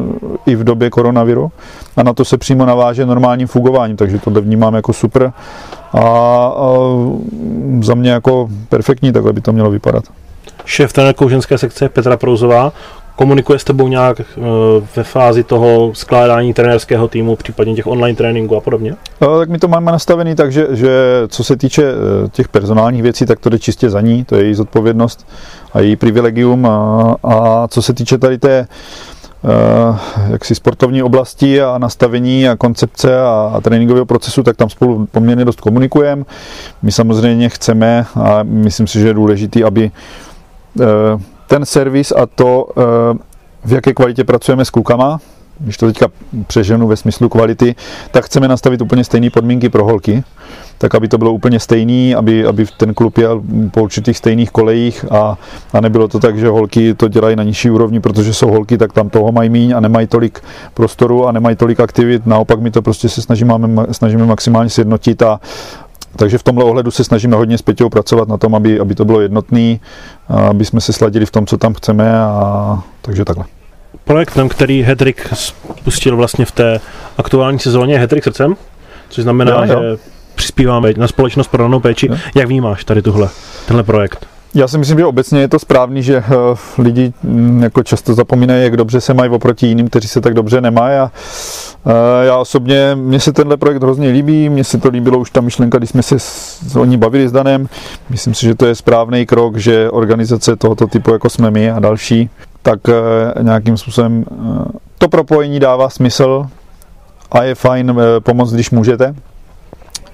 i 0.45 0.55
v 0.55 0.63
době 0.63 0.89
koronaviru 0.89 1.51
a 1.97 2.03
na 2.03 2.13
to 2.13 2.25
se 2.25 2.37
přímo 2.37 2.65
naváže 2.65 3.05
normálním 3.05 3.47
fungováním, 3.47 3.97
takže 3.97 4.19
tohle 4.19 4.41
vnímám 4.41 4.73
jako 4.73 4.93
super 4.93 5.33
a, 5.93 5.99
a 5.99 6.67
za 7.81 7.95
mě 7.95 8.11
jako 8.11 8.49
perfektní, 8.69 9.11
takhle 9.11 9.33
by 9.33 9.41
to 9.41 9.53
mělo 9.53 9.71
vypadat. 9.71 10.03
Šéf 10.65 10.93
trenérkou 10.93 11.29
ženské 11.29 11.57
sekce 11.57 11.89
Petra 11.89 12.17
Prouzová 12.17 12.71
komunikuje 13.21 13.59
s 13.59 13.63
tebou 13.63 13.87
nějak 13.87 14.21
uh, 14.21 14.45
ve 14.95 15.03
fázi 15.03 15.43
toho 15.43 15.91
skládání 15.93 16.53
trenérského 16.53 17.07
týmu, 17.07 17.35
případně 17.35 17.75
těch 17.75 17.87
online 17.87 18.17
tréninků 18.17 18.55
a 18.55 18.61
podobně? 18.61 18.95
No, 19.21 19.39
tak 19.39 19.49
my 19.49 19.59
to 19.59 19.67
máme 19.67 19.91
nastavený 19.91 20.35
tak, 20.35 20.51
že, 20.51 20.67
že 20.71 20.91
co 21.27 21.43
se 21.43 21.57
týče 21.57 21.83
eh, 21.83 22.29
těch 22.29 22.47
personálních 22.47 23.03
věcí, 23.03 23.25
tak 23.25 23.39
to 23.39 23.49
jde 23.49 23.59
čistě 23.59 23.89
za 23.89 24.01
ní, 24.01 24.25
to 24.25 24.35
je 24.35 24.43
její 24.43 24.53
zodpovědnost 24.53 25.27
a 25.73 25.79
její 25.79 25.95
privilegium 25.95 26.65
a, 26.65 27.15
a 27.23 27.67
co 27.67 27.81
se 27.81 27.93
týče 27.93 28.17
tady 28.17 28.37
té 28.37 28.67
Uh, 29.43 29.97
jaksi 30.29 30.55
sportovní 30.55 31.03
oblasti 31.03 31.61
a 31.61 31.77
nastavení 31.77 32.49
a 32.49 32.55
koncepce 32.55 33.21
a, 33.21 33.51
a 33.53 33.61
tréninkového 33.61 34.05
procesu, 34.05 34.43
tak 34.43 34.57
tam 34.57 34.69
spolu 34.69 35.07
poměrně 35.11 35.45
dost 35.45 35.61
komunikujeme. 35.61 36.23
My 36.81 36.91
samozřejmě 36.91 37.49
chceme 37.49 38.05
a 38.15 38.43
myslím 38.43 38.87
si, 38.87 38.99
že 38.99 39.07
je 39.07 39.13
důležité, 39.13 39.63
aby 39.63 39.91
ten 41.51 41.65
servis 41.65 42.13
a 42.15 42.25
to, 42.25 42.63
uh, 42.63 42.83
v 43.65 43.73
jaké 43.73 43.93
kvalitě 43.93 44.23
pracujeme 44.23 44.65
s 44.65 44.69
klukama, 44.69 45.19
když 45.59 45.77
to 45.77 45.85
teďka 45.85 46.07
přeženu 46.47 46.87
ve 46.87 46.95
smyslu 46.95 47.29
kvality, 47.29 47.75
tak 48.11 48.25
chceme 48.25 48.47
nastavit 48.47 48.81
úplně 48.81 49.03
stejné 49.03 49.29
podmínky 49.29 49.69
pro 49.69 49.83
holky, 49.83 50.23
tak 50.77 50.95
aby 50.95 51.07
to 51.07 51.17
bylo 51.17 51.31
úplně 51.33 51.59
stejný, 51.59 52.15
aby, 52.15 52.45
aby 52.45 52.65
ten 52.77 52.93
klub 52.93 53.17
jel 53.17 53.41
po 53.71 53.83
určitých 53.83 54.17
stejných 54.17 54.51
kolejích 54.51 55.05
a, 55.11 55.37
a 55.73 55.81
nebylo 55.81 56.07
to 56.07 56.19
tak, 56.19 56.39
že 56.39 56.47
holky 56.47 56.93
to 56.93 57.07
dělají 57.07 57.35
na 57.35 57.43
nižší 57.43 57.69
úrovni, 57.69 57.99
protože 57.99 58.33
jsou 58.33 58.47
holky, 58.47 58.77
tak 58.77 58.93
tam 58.93 59.09
toho 59.09 59.31
mají 59.31 59.49
míň 59.49 59.73
a 59.75 59.79
nemají 59.79 60.07
tolik 60.07 60.39
prostoru 60.73 61.27
a 61.27 61.31
nemají 61.31 61.55
tolik 61.55 61.79
aktivit. 61.79 62.25
Naopak 62.25 62.59
my 62.59 62.71
to 62.71 62.81
prostě 62.81 63.09
se 63.09 63.21
snažíme, 63.21 63.53
snažíme 63.91 64.25
maximálně 64.25 64.69
sjednotit 64.69 65.21
a, 65.21 65.39
takže 66.15 66.37
v 66.37 66.43
tomhle 66.43 66.63
ohledu 66.63 66.91
se 66.91 67.03
snažíme 67.03 67.35
hodně 67.35 67.57
s 67.57 67.61
Peťou 67.61 67.89
pracovat 67.89 68.27
na 68.27 68.37
tom, 68.37 68.55
aby, 68.55 68.79
aby 68.79 68.95
to 68.95 69.05
bylo 69.05 69.21
jednotný, 69.21 69.79
aby 70.29 70.65
jsme 70.65 70.81
se 70.81 70.93
sladili 70.93 71.25
v 71.25 71.31
tom, 71.31 71.45
co 71.45 71.57
tam 71.57 71.73
chceme 71.73 72.19
a 72.19 72.83
takže 73.01 73.25
takhle 73.25 73.45
projektem, 74.03 74.49
který 74.49 74.83
Hedrick 74.83 75.21
spustil 75.33 76.17
vlastně 76.17 76.45
v 76.45 76.51
té 76.51 76.79
aktuální 77.17 77.59
sezóně, 77.59 77.93
je 77.93 77.99
Hedrick 77.99 78.23
srdcem, 78.23 78.55
což 79.09 79.23
znamená, 79.23 79.65
jo, 79.65 79.73
jo. 79.73 79.81
že 79.81 79.97
přispíváme 80.35 80.93
na 80.97 81.07
společnost 81.07 81.47
pro 81.47 81.63
ranou 81.63 81.79
péči. 81.79 82.07
Jo. 82.09 82.17
Jak 82.35 82.47
vnímáš 82.47 82.83
tady 82.83 83.01
tuhle, 83.01 83.29
tenhle 83.67 83.83
projekt? 83.83 84.27
Já 84.53 84.67
si 84.67 84.77
myslím, 84.77 84.99
že 84.99 85.05
obecně 85.05 85.39
je 85.39 85.47
to 85.47 85.59
správný, 85.59 86.03
že 86.03 86.17
uh, 86.17 86.57
lidi 86.77 87.13
um, 87.23 87.63
jako 87.63 87.83
často 87.83 88.13
zapomínají, 88.13 88.63
jak 88.63 88.77
dobře 88.77 89.01
se 89.01 89.13
mají 89.13 89.29
oproti 89.29 89.67
jiným, 89.67 89.87
kteří 89.87 90.07
se 90.07 90.21
tak 90.21 90.33
dobře 90.33 90.61
nemají. 90.61 90.97
A 90.97 91.11
uh, 91.83 91.91
já 92.23 92.37
osobně, 92.37 92.95
mně 92.95 93.19
se 93.19 93.33
tenhle 93.33 93.57
projekt 93.57 93.83
hrozně 93.83 94.09
líbí, 94.09 94.49
mně 94.49 94.63
se 94.63 94.77
to 94.77 94.89
líbilo 94.89 95.19
už 95.19 95.29
ta 95.29 95.41
myšlenka, 95.41 95.77
když 95.77 95.89
jsme 95.89 96.03
se 96.03 96.19
s, 96.19 96.75
o 96.75 96.85
ní 96.85 96.97
bavili 96.97 97.29
s 97.29 97.31
Danem. 97.31 97.67
Myslím 98.09 98.33
si, 98.33 98.45
že 98.45 98.55
to 98.55 98.65
je 98.65 98.75
správný 98.75 99.25
krok, 99.25 99.57
že 99.57 99.89
organizace 99.89 100.55
tohoto 100.55 100.87
typu, 100.87 101.13
jako 101.13 101.29
jsme 101.29 101.51
my 101.51 101.71
a 101.71 101.79
další, 101.79 102.29
tak 102.61 102.79
uh, 102.87 103.43
nějakým 103.43 103.77
způsobem 103.77 104.25
to 104.97 105.09
propojení 105.09 105.59
dává 105.59 105.89
smysl 105.89 106.45
a 107.31 107.43
je 107.43 107.55
fajn 107.55 107.95
pomoct, 108.19 108.53
když 108.53 108.71
můžete. 108.71 109.15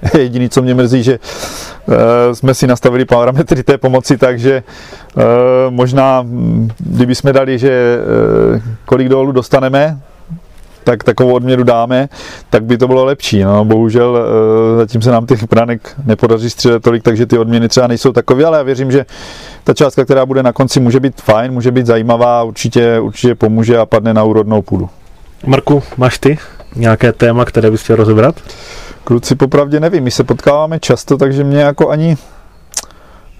Jediný, 0.17 0.49
co 0.49 0.61
mě 0.61 0.73
mrzí, 0.73 1.03
že 1.03 1.19
Eh, 1.89 2.35
jsme 2.35 2.53
si 2.53 2.67
nastavili 2.67 3.05
parametry 3.05 3.63
té 3.63 3.77
pomoci, 3.77 4.17
takže 4.17 4.63
eh, 5.17 5.23
možná, 5.69 6.21
hm, 6.21 6.69
kdyby 6.79 7.15
jsme 7.15 7.33
dali, 7.33 7.59
že 7.59 7.71
eh, 7.71 8.61
kolik 8.85 9.09
dolů 9.09 9.31
dostaneme, 9.31 9.99
tak 10.83 11.03
takovou 11.03 11.33
odměru 11.33 11.63
dáme, 11.63 12.09
tak 12.49 12.63
by 12.63 12.77
to 12.77 12.87
bylo 12.87 13.05
lepší. 13.05 13.43
No, 13.43 13.65
bohužel 13.65 14.19
zatím 14.77 15.01
se 15.01 15.11
nám 15.11 15.25
těch 15.25 15.43
branek 15.49 15.95
nepodaří 16.05 16.49
střílet 16.49 16.83
tolik, 16.83 17.03
takže 17.03 17.25
ty 17.25 17.37
odměny 17.37 17.67
třeba 17.67 17.87
nejsou 17.87 18.11
takové, 18.11 18.45
ale 18.45 18.57
já 18.57 18.63
věřím, 18.63 18.91
že 18.91 19.05
ta 19.63 19.73
částka, 19.73 20.05
která 20.05 20.25
bude 20.25 20.43
na 20.43 20.53
konci, 20.53 20.79
může 20.79 20.99
být 20.99 21.21
fajn, 21.21 21.51
může 21.51 21.71
být 21.71 21.85
zajímavá, 21.85 22.43
určitě, 22.43 22.99
určitě 22.99 23.35
pomůže 23.35 23.77
a 23.77 23.85
padne 23.85 24.13
na 24.13 24.23
úrodnou 24.23 24.61
půdu. 24.61 24.89
Marku, 25.45 25.83
máš 25.97 26.17
ty 26.17 26.37
nějaké 26.75 27.11
téma, 27.11 27.45
které 27.45 27.71
bys 27.71 27.83
chtěl 27.83 27.95
rozebrat? 27.95 28.35
Kluci, 29.07 29.35
popravdě 29.35 29.79
nevím, 29.79 30.03
my 30.03 30.11
se 30.11 30.23
potkáváme 30.23 30.79
často, 30.79 31.17
takže 31.17 31.43
mě 31.43 31.61
jako 31.61 31.89
ani 31.89 32.17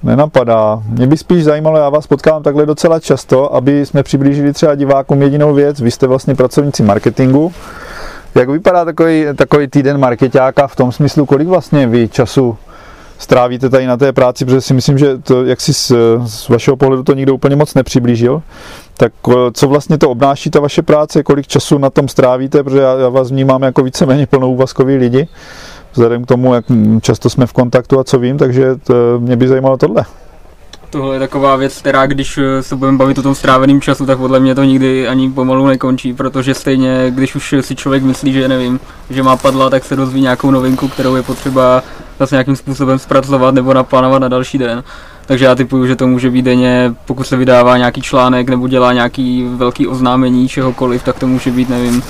nenapadá. 0.04 0.84
Mě 0.90 1.08
by 1.08 1.18
spíš 1.18 1.44
zajímalo, 1.44 1.78
já 1.78 1.90
vás 1.90 2.08
potkávám 2.08 2.44
takhle 2.44 2.66
docela 2.66 3.00
často, 3.00 3.56
aby 3.56 3.86
jsme 3.86 4.04
přiblížili 4.04 4.54
třeba 4.54 4.76
divákům 4.76 5.22
jedinou 5.22 5.54
věc. 5.54 5.82
Vy 5.82 5.92
jste 5.92 6.08
vlastně 6.08 6.36
pracovníci 6.36 6.84
marketingu. 6.84 7.54
Jak 8.36 8.50
vypadá 8.50 8.86
takový, 8.86 9.26
takový 9.36 9.68
týden 9.68 9.98
marketáka 9.98 10.68
v 10.68 10.76
tom 10.76 10.92
smyslu, 10.92 11.26
kolik 11.26 11.48
vlastně 11.48 11.88
vy 11.88 12.10
času 12.10 12.58
strávíte 13.18 13.70
tady 13.70 13.88
na 13.88 13.98
té 13.98 14.14
práci, 14.14 14.46
protože 14.46 14.62
si 14.62 14.74
myslím, 14.74 14.98
že 14.98 15.18
to, 15.18 15.46
jak 15.46 15.62
si 15.62 15.74
z, 15.74 15.92
z 16.26 16.50
vašeho 16.50 16.78
pohledu 16.78 17.04
to 17.04 17.14
nikdo 17.14 17.36
úplně 17.36 17.56
moc 17.56 17.74
nepřiblížil, 17.74 18.42
tak 18.98 19.14
eh, 19.30 19.34
co 19.54 19.68
vlastně 19.68 19.98
to 19.98 20.10
obnáší 20.10 20.50
ta 20.50 20.60
vaše 20.60 20.82
práce, 20.82 21.24
kolik 21.24 21.48
času 21.48 21.78
na 21.78 21.90
tom 21.90 22.08
strávíte, 22.08 22.64
protože 22.64 22.80
já, 22.80 22.94
já 22.94 23.10
vás 23.10 23.32
vnímám 23.32 23.64
jako 23.64 23.84
víceméně 23.84 24.28
plnoúvazkový 24.28 24.96
lidi, 24.96 25.28
vzhledem 25.92 26.24
k 26.24 26.28
tomu, 26.28 26.54
jak 26.54 26.66
často 27.02 27.30
jsme 27.30 27.46
v 27.46 27.54
kontaktu 27.54 28.00
a 28.00 28.04
co 28.04 28.20
vím, 28.20 28.38
takže 28.38 28.76
to, 28.76 28.94
mě 29.20 29.36
by 29.36 29.48
zajímalo 29.48 29.78
tohle. 29.78 30.06
Tohle 30.90 31.16
je 31.16 31.20
taková 31.20 31.56
věc, 31.56 31.78
která 31.78 32.06
když 32.06 32.38
eh, 32.38 32.64
se 32.64 32.76
budeme 32.76 32.98
bavit 32.98 33.18
o 33.18 33.24
tom 33.24 33.36
stráveném 33.36 33.82
času, 33.82 34.06
tak 34.06 34.18
podle 34.18 34.40
mě 34.40 34.56
to 34.56 34.64
nikdy 34.64 35.08
ani 35.08 35.30
pomalu 35.30 35.68
nekončí, 35.68 36.14
protože 36.14 36.54
stejně, 36.54 37.12
když 37.12 37.36
už 37.36 37.56
si 37.62 37.76
člověk 37.76 38.04
myslí, 38.04 38.34
že 38.34 38.48
nevím, 38.48 38.80
že 39.10 39.24
má 39.24 39.38
padla, 39.38 39.70
tak 39.70 39.86
se 39.86 39.96
dozví 39.96 40.22
nějakou 40.22 40.52
novinku, 40.52 40.88
kterou 40.88 41.16
je 41.16 41.24
potřeba 41.24 41.84
zase 42.20 42.36
nějakým 42.36 42.56
způsobem 42.56 43.00
zpracovat 43.00 43.54
nebo 43.54 43.74
naplánovat 43.74 44.22
na 44.22 44.28
další 44.28 44.58
den. 44.58 44.84
Takže 45.28 45.46
já 45.46 45.56
typuju, 45.56 45.88
že 45.88 45.96
to 45.96 46.08
může 46.08 46.30
být 46.30 46.42
denně, 46.42 46.96
pokud 47.06 47.24
se 47.24 47.38
vydává 47.38 47.78
nějaký 47.78 48.02
článek 48.02 48.50
nebo 48.50 48.68
dělá 48.68 48.94
nějaký 48.94 49.48
velký 49.56 49.88
oznámení 49.88 50.48
čehokoliv, 50.48 51.04
tak 51.04 51.20
to 51.20 51.28
může 51.28 51.52
být, 51.52 51.70
nevím, 51.70 52.04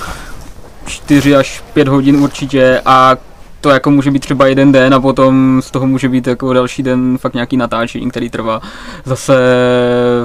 4 0.85 1.35
až 1.35 1.63
5 1.73 1.87
hodin 1.87 2.15
určitě. 2.15 2.81
A 2.85 3.15
to 3.61 3.69
jako 3.69 3.91
může 3.91 4.11
být 4.11 4.19
třeba 4.19 4.47
jeden 4.47 4.71
den 4.71 4.93
a 4.93 4.99
potom 4.99 5.61
z 5.63 5.71
toho 5.71 5.87
může 5.87 6.09
být 6.09 6.27
jako 6.27 6.53
další 6.53 6.83
den 6.83 7.17
fakt 7.17 7.33
nějaký 7.33 7.57
natáčení, 7.57 8.09
který 8.09 8.29
trvá 8.29 8.61
zase 9.05 9.37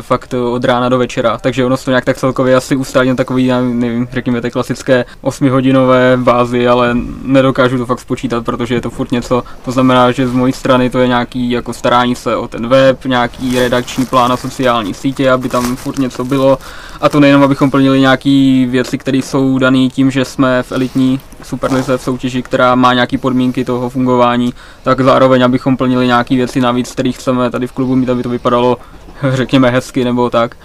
fakt 0.01 0.35
od 0.35 0.65
rána 0.65 0.89
do 0.89 0.99
večera. 0.99 1.39
Takže 1.39 1.65
ono 1.65 1.77
se 1.77 1.85
to 1.85 1.91
nějak 1.91 2.05
tak 2.05 2.17
celkově 2.17 2.57
asi 2.57 2.77
ustálí 2.77 3.09
na 3.09 3.15
takový, 3.15 3.53
nevím, 3.73 4.09
řekněme 4.13 4.41
té 4.41 4.51
klasické 4.51 5.05
8-hodinové 5.23 6.17
bázi, 6.17 6.69
ale 6.69 6.97
nedokážu 7.23 7.79
to 7.79 7.87
fakt 7.87 8.01
spočítat, 8.01 8.45
protože 8.45 8.75
je 8.75 8.81
to 8.81 8.91
furt 8.91 9.13
něco. 9.13 9.43
To 9.65 9.73
znamená, 9.73 10.13
že 10.13 10.29
z 10.29 10.33
mojí 10.33 10.53
strany 10.53 10.91
to 10.91 10.99
je 10.99 11.09
nějaký 11.09 11.51
jako 11.51 11.73
starání 11.73 12.15
se 12.15 12.37
o 12.37 12.49
ten 12.49 12.69
web, 12.69 13.05
nějaký 13.05 13.59
redakční 13.59 14.07
plán 14.07 14.31
na 14.31 14.37
sociální 14.37 14.95
sítě, 14.95 15.31
aby 15.31 15.49
tam 15.49 15.77
furt 15.77 15.99
něco 15.99 16.25
bylo. 16.25 16.59
A 17.01 17.09
to 17.09 17.21
nejenom, 17.21 17.43
abychom 17.43 17.71
plnili 17.71 18.01
nějaké 18.01 18.67
věci, 18.69 18.99
které 18.99 19.19
jsou 19.19 19.59
dané 19.59 19.89
tím, 19.89 20.11
že 20.11 20.25
jsme 20.25 20.63
v 20.63 20.73
elitní 20.73 21.21
superlize 21.45 21.99
v 21.99 22.03
soutěži, 22.03 22.43
která 22.43 22.75
má 22.75 22.95
nějaký 22.95 23.19
podmínky 23.19 23.65
toho 23.65 23.91
fungování, 23.91 24.55
tak 24.83 25.01
zároveň, 25.01 25.45
abychom 25.45 25.77
plnili 25.77 26.07
nějaké 26.07 26.37
věci 26.37 26.61
navíc, 26.61 26.93
které 26.93 27.13
chceme 27.13 27.51
tady 27.51 27.67
v 27.67 27.73
klubu 27.73 27.97
mít, 27.97 28.09
aby 28.09 28.23
to 28.23 28.29
vypadalo, 28.29 28.77
řekněme, 29.33 29.71
hezky 29.71 30.05
nebo 30.05 30.31
tak. 30.31 30.57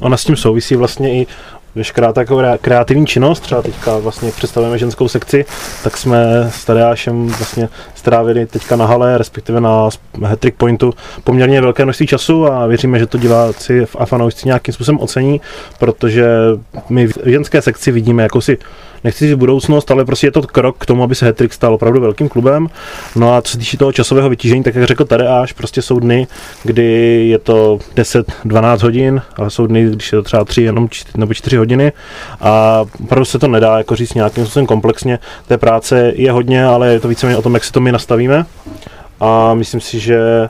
Ona 0.00 0.16
s 0.16 0.24
tím 0.24 0.36
souvisí 0.36 0.76
vlastně 0.76 1.14
i 1.14 1.26
veškerá 1.74 2.12
taková 2.12 2.58
kreativní 2.58 3.06
činnost, 3.06 3.40
třeba 3.40 3.62
teďka 3.62 3.98
vlastně, 3.98 4.32
představujeme 4.32 4.78
ženskou 4.78 5.08
sekci, 5.08 5.44
tak 5.84 5.96
jsme 5.96 6.50
s 6.50 6.64
Tadeášem 6.64 7.26
vlastně 7.26 7.68
strávili 7.98 8.46
teďka 8.46 8.76
na 8.76 8.86
hale, 8.86 9.18
respektive 9.18 9.60
na 9.60 9.88
Hattrick 10.24 10.56
Pointu 10.56 10.94
poměrně 11.24 11.60
velké 11.60 11.84
množství 11.84 12.06
času 12.06 12.52
a 12.52 12.66
věříme, 12.66 12.98
že 12.98 13.06
to 13.06 13.18
diváci 13.18 13.86
a 13.98 14.06
fanoušci 14.06 14.48
nějakým 14.48 14.74
způsobem 14.74 14.98
ocení, 15.00 15.40
protože 15.78 16.26
my 16.88 17.06
v 17.06 17.18
ženské 17.26 17.62
sekci 17.62 17.92
vidíme 17.92 18.22
jakousi 18.22 18.58
nechci 19.04 19.26
říct 19.26 19.36
budoucnost, 19.36 19.90
ale 19.90 20.04
prostě 20.04 20.26
je 20.26 20.30
to 20.30 20.42
krok 20.42 20.76
k 20.78 20.86
tomu, 20.86 21.02
aby 21.02 21.14
se 21.14 21.26
Hattrick 21.26 21.54
stal 21.54 21.74
opravdu 21.74 22.00
velkým 22.00 22.28
klubem. 22.28 22.68
No 23.16 23.34
a 23.34 23.42
co 23.42 23.52
se 23.52 23.58
týče 23.58 23.76
toho 23.76 23.92
časového 23.92 24.28
vytížení, 24.28 24.62
tak 24.62 24.74
jak 24.74 24.84
řekl 24.84 25.04
tady 25.04 25.26
až, 25.26 25.52
prostě 25.52 25.82
jsou 25.82 25.98
dny, 25.98 26.26
kdy 26.64 27.26
je 27.28 27.38
to 27.38 27.78
10-12 27.96 28.82
hodin, 28.82 29.22
ale 29.36 29.50
jsou 29.50 29.66
dny, 29.66 29.84
když 29.84 30.12
je 30.12 30.18
to 30.18 30.22
třeba 30.22 30.44
3 30.44 30.62
jenom 30.62 30.88
4, 30.88 31.18
nebo 31.18 31.34
4 31.34 31.56
hodiny 31.56 31.92
a 32.40 32.84
opravdu 33.04 33.24
se 33.24 33.38
to 33.38 33.48
nedá 33.48 33.78
jako 33.78 33.96
říct 33.96 34.14
nějakým 34.14 34.44
způsobem 34.44 34.66
komplexně. 34.66 35.18
Té 35.48 35.58
práce 35.58 36.12
je 36.16 36.32
hodně, 36.32 36.64
ale 36.64 36.92
je 36.92 37.00
to 37.00 37.08
víceméně 37.08 37.38
o 37.38 37.42
tom, 37.42 37.54
jak 37.54 37.64
si 37.64 37.72
to 37.72 37.80
nastavíme. 37.92 38.46
A 39.20 39.54
myslím 39.54 39.80
si, 39.80 40.00
že 40.00 40.48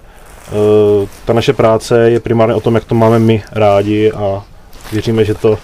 uh, 0.52 1.08
ta 1.24 1.32
naše 1.32 1.52
práce 1.52 2.10
je 2.10 2.20
primárně 2.20 2.54
o 2.54 2.60
tom, 2.60 2.74
jak 2.74 2.84
to 2.84 2.94
máme 2.94 3.18
my 3.18 3.42
rádi 3.52 4.12
a 4.12 4.42
věříme, 4.92 5.24
že 5.24 5.34
to 5.34 5.58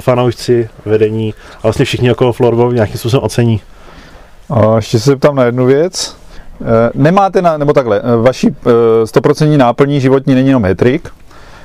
fanoušci, 0.00 0.68
vedení 0.84 1.34
a 1.58 1.60
vlastně 1.62 1.84
všichni 1.84 2.12
okolo 2.12 2.32
florbalu 2.32 2.72
nějakým 2.72 2.98
způsobem 2.98 3.24
ocení. 3.24 3.60
A 4.50 4.76
ještě 4.76 4.98
se 4.98 5.10
zeptám 5.10 5.36
na 5.36 5.44
jednu 5.44 5.66
věc. 5.66 6.16
Eh, 6.60 6.90
Nemáte, 6.94 7.42
na, 7.42 7.56
nebo 7.58 7.72
takhle, 7.72 8.00
eh, 8.00 8.16
vaší 8.16 8.48
eh, 8.48 9.06
100% 9.06 9.56
náplní 9.56 10.00
životní 10.00 10.34
není 10.34 10.48
jenom 10.48 10.64
hetrik, 10.64 11.08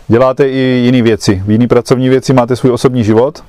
děláte 0.08 0.50
i 0.50 0.58
jiné 0.58 1.02
věci, 1.02 1.42
v 1.46 1.52
jiný 1.52 1.68
pracovní 1.68 2.10
věci 2.10 2.34
máte 2.34 2.56
svůj 2.56 2.72
osobní 2.72 3.04
život, 3.04 3.44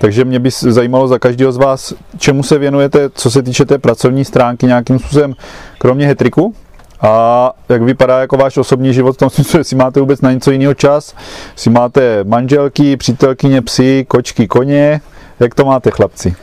takže 0.00 0.24
mě 0.24 0.38
by 0.38 0.50
zajímalo 0.50 1.08
za 1.08 1.18
každého 1.18 1.52
z 1.52 1.56
vás, 1.56 1.94
čemu 2.18 2.42
se 2.42 2.58
věnujete, 2.58 3.10
co 3.14 3.30
se 3.30 3.42
týče 3.42 3.64
té 3.64 3.78
pracovní 3.78 4.24
stránky 4.24 4.66
nějakým 4.66 4.98
způsobem, 4.98 5.34
kromě 5.78 6.06
hetriku, 6.06 6.54
a 7.00 7.52
jak 7.68 7.82
vypadá 7.82 8.20
jako 8.20 8.36
váš 8.36 8.56
osobní 8.56 8.94
život 8.94 9.12
v 9.12 9.16
tom 9.16 9.30
smyslu, 9.30 9.58
jestli 9.58 9.76
máte 9.76 10.00
vůbec 10.00 10.20
na 10.20 10.32
něco 10.32 10.50
jiného 10.50 10.74
čas, 10.74 11.14
jestli 11.52 11.70
máte 11.70 12.24
manželky, 12.24 12.96
přítelkyně, 12.96 13.62
psy, 13.62 14.04
kočky, 14.08 14.46
koně, 14.46 15.00
jak 15.40 15.54
to 15.54 15.64
máte 15.64 15.90
chlapci? 15.90 16.36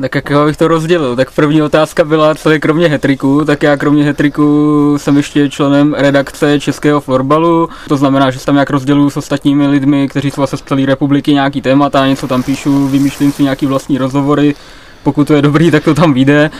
Tak 0.00 0.14
jak 0.14 0.32
bych 0.46 0.56
to 0.56 0.68
rozdělil, 0.68 1.16
tak 1.16 1.30
první 1.30 1.62
otázka 1.62 2.04
byla, 2.04 2.34
co 2.34 2.50
je 2.50 2.60
kromě 2.60 2.88
hetriku, 2.88 3.44
tak 3.44 3.62
já 3.62 3.76
kromě 3.76 4.04
hetriku 4.04 4.94
jsem 4.98 5.16
ještě 5.16 5.50
členem 5.50 5.94
redakce 5.94 6.60
Českého 6.60 7.00
florbalu, 7.00 7.68
to 7.88 7.96
znamená, 7.96 8.30
že 8.30 8.38
se 8.38 8.46
tam 8.46 8.54
nějak 8.54 8.70
rozděluju 8.70 9.10
s 9.10 9.16
ostatními 9.16 9.66
lidmi, 9.66 10.08
kteří 10.08 10.30
jsou 10.30 10.40
zase 10.40 10.56
z 10.56 10.62
celé 10.62 10.86
republiky 10.86 11.34
nějaký 11.34 11.62
témata, 11.62 12.06
něco 12.06 12.28
tam 12.28 12.42
píšu, 12.42 12.88
vymýšlím 12.88 13.32
si 13.32 13.42
nějaký 13.42 13.66
vlastní 13.66 13.98
rozhovory, 13.98 14.54
pokud 15.02 15.26
to 15.26 15.34
je 15.34 15.42
dobrý, 15.42 15.70
tak 15.70 15.84
to 15.84 15.94
tam 15.94 16.14
vyjde. 16.14 16.50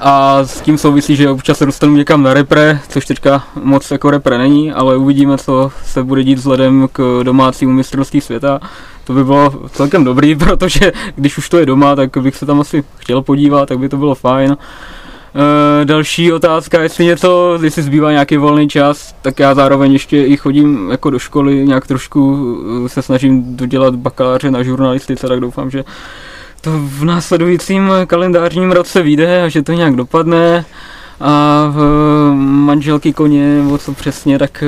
A 0.00 0.44
s 0.44 0.60
tím 0.60 0.78
souvisí, 0.78 1.16
že 1.16 1.30
občas 1.30 1.58
se 1.58 1.66
dostanu 1.66 1.96
někam 1.96 2.22
na 2.22 2.34
repre, 2.34 2.80
což 2.88 3.06
teďka 3.06 3.44
moc 3.62 3.90
jako 3.90 4.10
repre 4.10 4.38
není, 4.38 4.72
ale 4.72 4.96
uvidíme, 4.96 5.38
co 5.38 5.72
se 5.84 6.02
bude 6.02 6.24
dít 6.24 6.38
vzhledem 6.38 6.88
k 6.92 7.20
domácímu 7.22 7.72
mistrovství 7.72 8.20
světa. 8.20 8.60
To 9.04 9.12
by 9.12 9.24
bylo 9.24 9.52
celkem 9.72 10.04
dobrý, 10.04 10.34
protože 10.36 10.92
když 11.16 11.38
už 11.38 11.48
to 11.48 11.58
je 11.58 11.66
doma, 11.66 11.96
tak 11.96 12.16
bych 12.18 12.36
se 12.36 12.46
tam 12.46 12.60
asi 12.60 12.84
chtěl 12.96 13.22
podívat, 13.22 13.68
tak 13.68 13.78
by 13.78 13.88
to 13.88 13.96
bylo 13.96 14.14
fajn. 14.14 14.56
E, 15.82 15.84
další 15.84 16.32
otázka, 16.32 16.82
jestli 16.82 17.04
něco, 17.04 17.58
jestli 17.62 17.82
zbývá 17.82 18.12
nějaký 18.12 18.36
volný 18.36 18.68
čas, 18.68 19.14
tak 19.22 19.38
já 19.38 19.54
zároveň 19.54 19.92
ještě 19.92 20.24
i 20.24 20.36
chodím 20.36 20.90
jako 20.90 21.10
do 21.10 21.18
školy, 21.18 21.64
nějak 21.64 21.86
trošku 21.86 22.56
eh, 22.84 22.88
se 22.88 23.02
snažím 23.02 23.56
dodělat 23.56 23.96
bakaláře 23.96 24.50
na 24.50 24.62
žurnalistice, 24.62 25.28
tak 25.28 25.40
doufám, 25.40 25.70
že 25.70 25.84
to 26.60 26.70
v 26.74 27.04
následujícím 27.04 27.92
kalendářním 28.06 28.72
roce 28.72 29.02
vyjde 29.02 29.42
a 29.42 29.48
že 29.48 29.62
to 29.62 29.72
nějak 29.72 29.96
dopadne. 29.96 30.64
A 31.20 31.66
v 31.70 31.80
manželky 32.36 33.12
koně, 33.12 33.64
o 33.72 33.78
co 33.78 33.92
přesně, 33.92 34.38
tak 34.38 34.64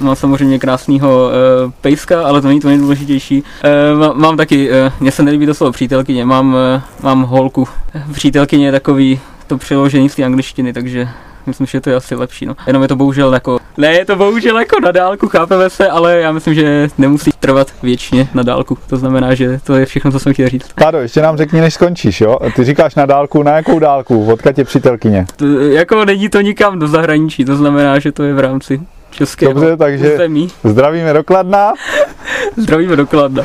mám 0.00 0.16
samozřejmě 0.16 0.58
krásného 0.58 1.30
e, 1.30 1.32
pejska, 1.80 2.26
ale 2.26 2.40
to 2.40 2.48
není 2.48 2.60
to 2.60 2.68
nejdůležitější. 2.68 3.44
E, 3.64 3.94
má, 3.94 4.12
mám 4.12 4.36
taky, 4.36 4.70
e, 4.72 4.92
mně 5.00 5.12
se 5.12 5.22
nelíbí 5.22 5.46
to 5.46 5.54
slovo 5.54 5.72
přítelkyně, 5.72 6.24
mám, 6.24 6.56
e, 6.56 6.82
mám 7.02 7.22
holku. 7.22 7.68
Přítelkyně 8.12 8.66
je 8.66 8.72
takový 8.72 9.20
to 9.46 9.58
přeložení 9.58 10.08
z 10.08 10.14
té 10.14 10.24
angličtiny, 10.24 10.72
takže 10.72 11.08
myslím, 11.46 11.66
že 11.66 11.80
to 11.80 11.90
je 11.90 11.96
asi 11.96 12.14
lepší. 12.14 12.46
No. 12.46 12.56
Jenom 12.66 12.82
je 12.82 12.88
to 12.88 12.96
bohužel 12.96 13.34
jako, 13.34 13.58
ne, 13.76 13.92
je 13.92 14.04
to 14.04 14.16
bohužel 14.16 14.58
jako 14.58 14.80
na 14.80 14.92
dálku, 14.92 15.28
chápeme 15.28 15.70
se, 15.70 15.88
ale 15.88 16.20
já 16.20 16.32
myslím, 16.32 16.54
že 16.54 16.88
nemusí 16.98 17.30
trvat 17.40 17.72
věčně 17.82 18.28
na 18.34 18.42
dálku. 18.42 18.78
To 18.86 18.96
znamená, 18.96 19.34
že 19.34 19.60
to 19.64 19.74
je 19.74 19.86
všechno, 19.86 20.12
co 20.12 20.18
jsem 20.18 20.32
chtěl 20.32 20.48
říct. 20.48 20.68
Tádo, 20.74 20.98
ještě 20.98 21.22
nám 21.22 21.36
řekni, 21.36 21.60
než 21.60 21.74
skončíš, 21.74 22.20
jo? 22.20 22.38
Ty 22.56 22.64
říkáš 22.64 22.94
na 22.94 23.06
dálku, 23.06 23.42
na 23.42 23.56
jakou 23.56 23.78
dálku? 23.78 24.32
Odkud 24.32 24.58
je 24.58 24.64
přítelkyně? 24.64 25.26
To, 25.36 25.46
jako 25.60 26.04
není 26.04 26.28
to 26.28 26.40
nikam 26.40 26.78
do 26.78 26.88
zahraničí, 26.88 27.44
to 27.44 27.56
znamená, 27.56 27.98
že 27.98 28.12
to 28.12 28.22
je 28.22 28.34
v 28.34 28.40
rámci 28.40 28.80
českého 29.16 29.52
Dobře, 29.52 29.76
takže 29.76 30.14
území. 30.14 30.48
zdravíme 30.64 31.12
do 31.12 31.24
Kladna. 31.24 31.72
Zdravíme 32.56 32.96
do 32.96 33.06
Kladna. 33.06 33.44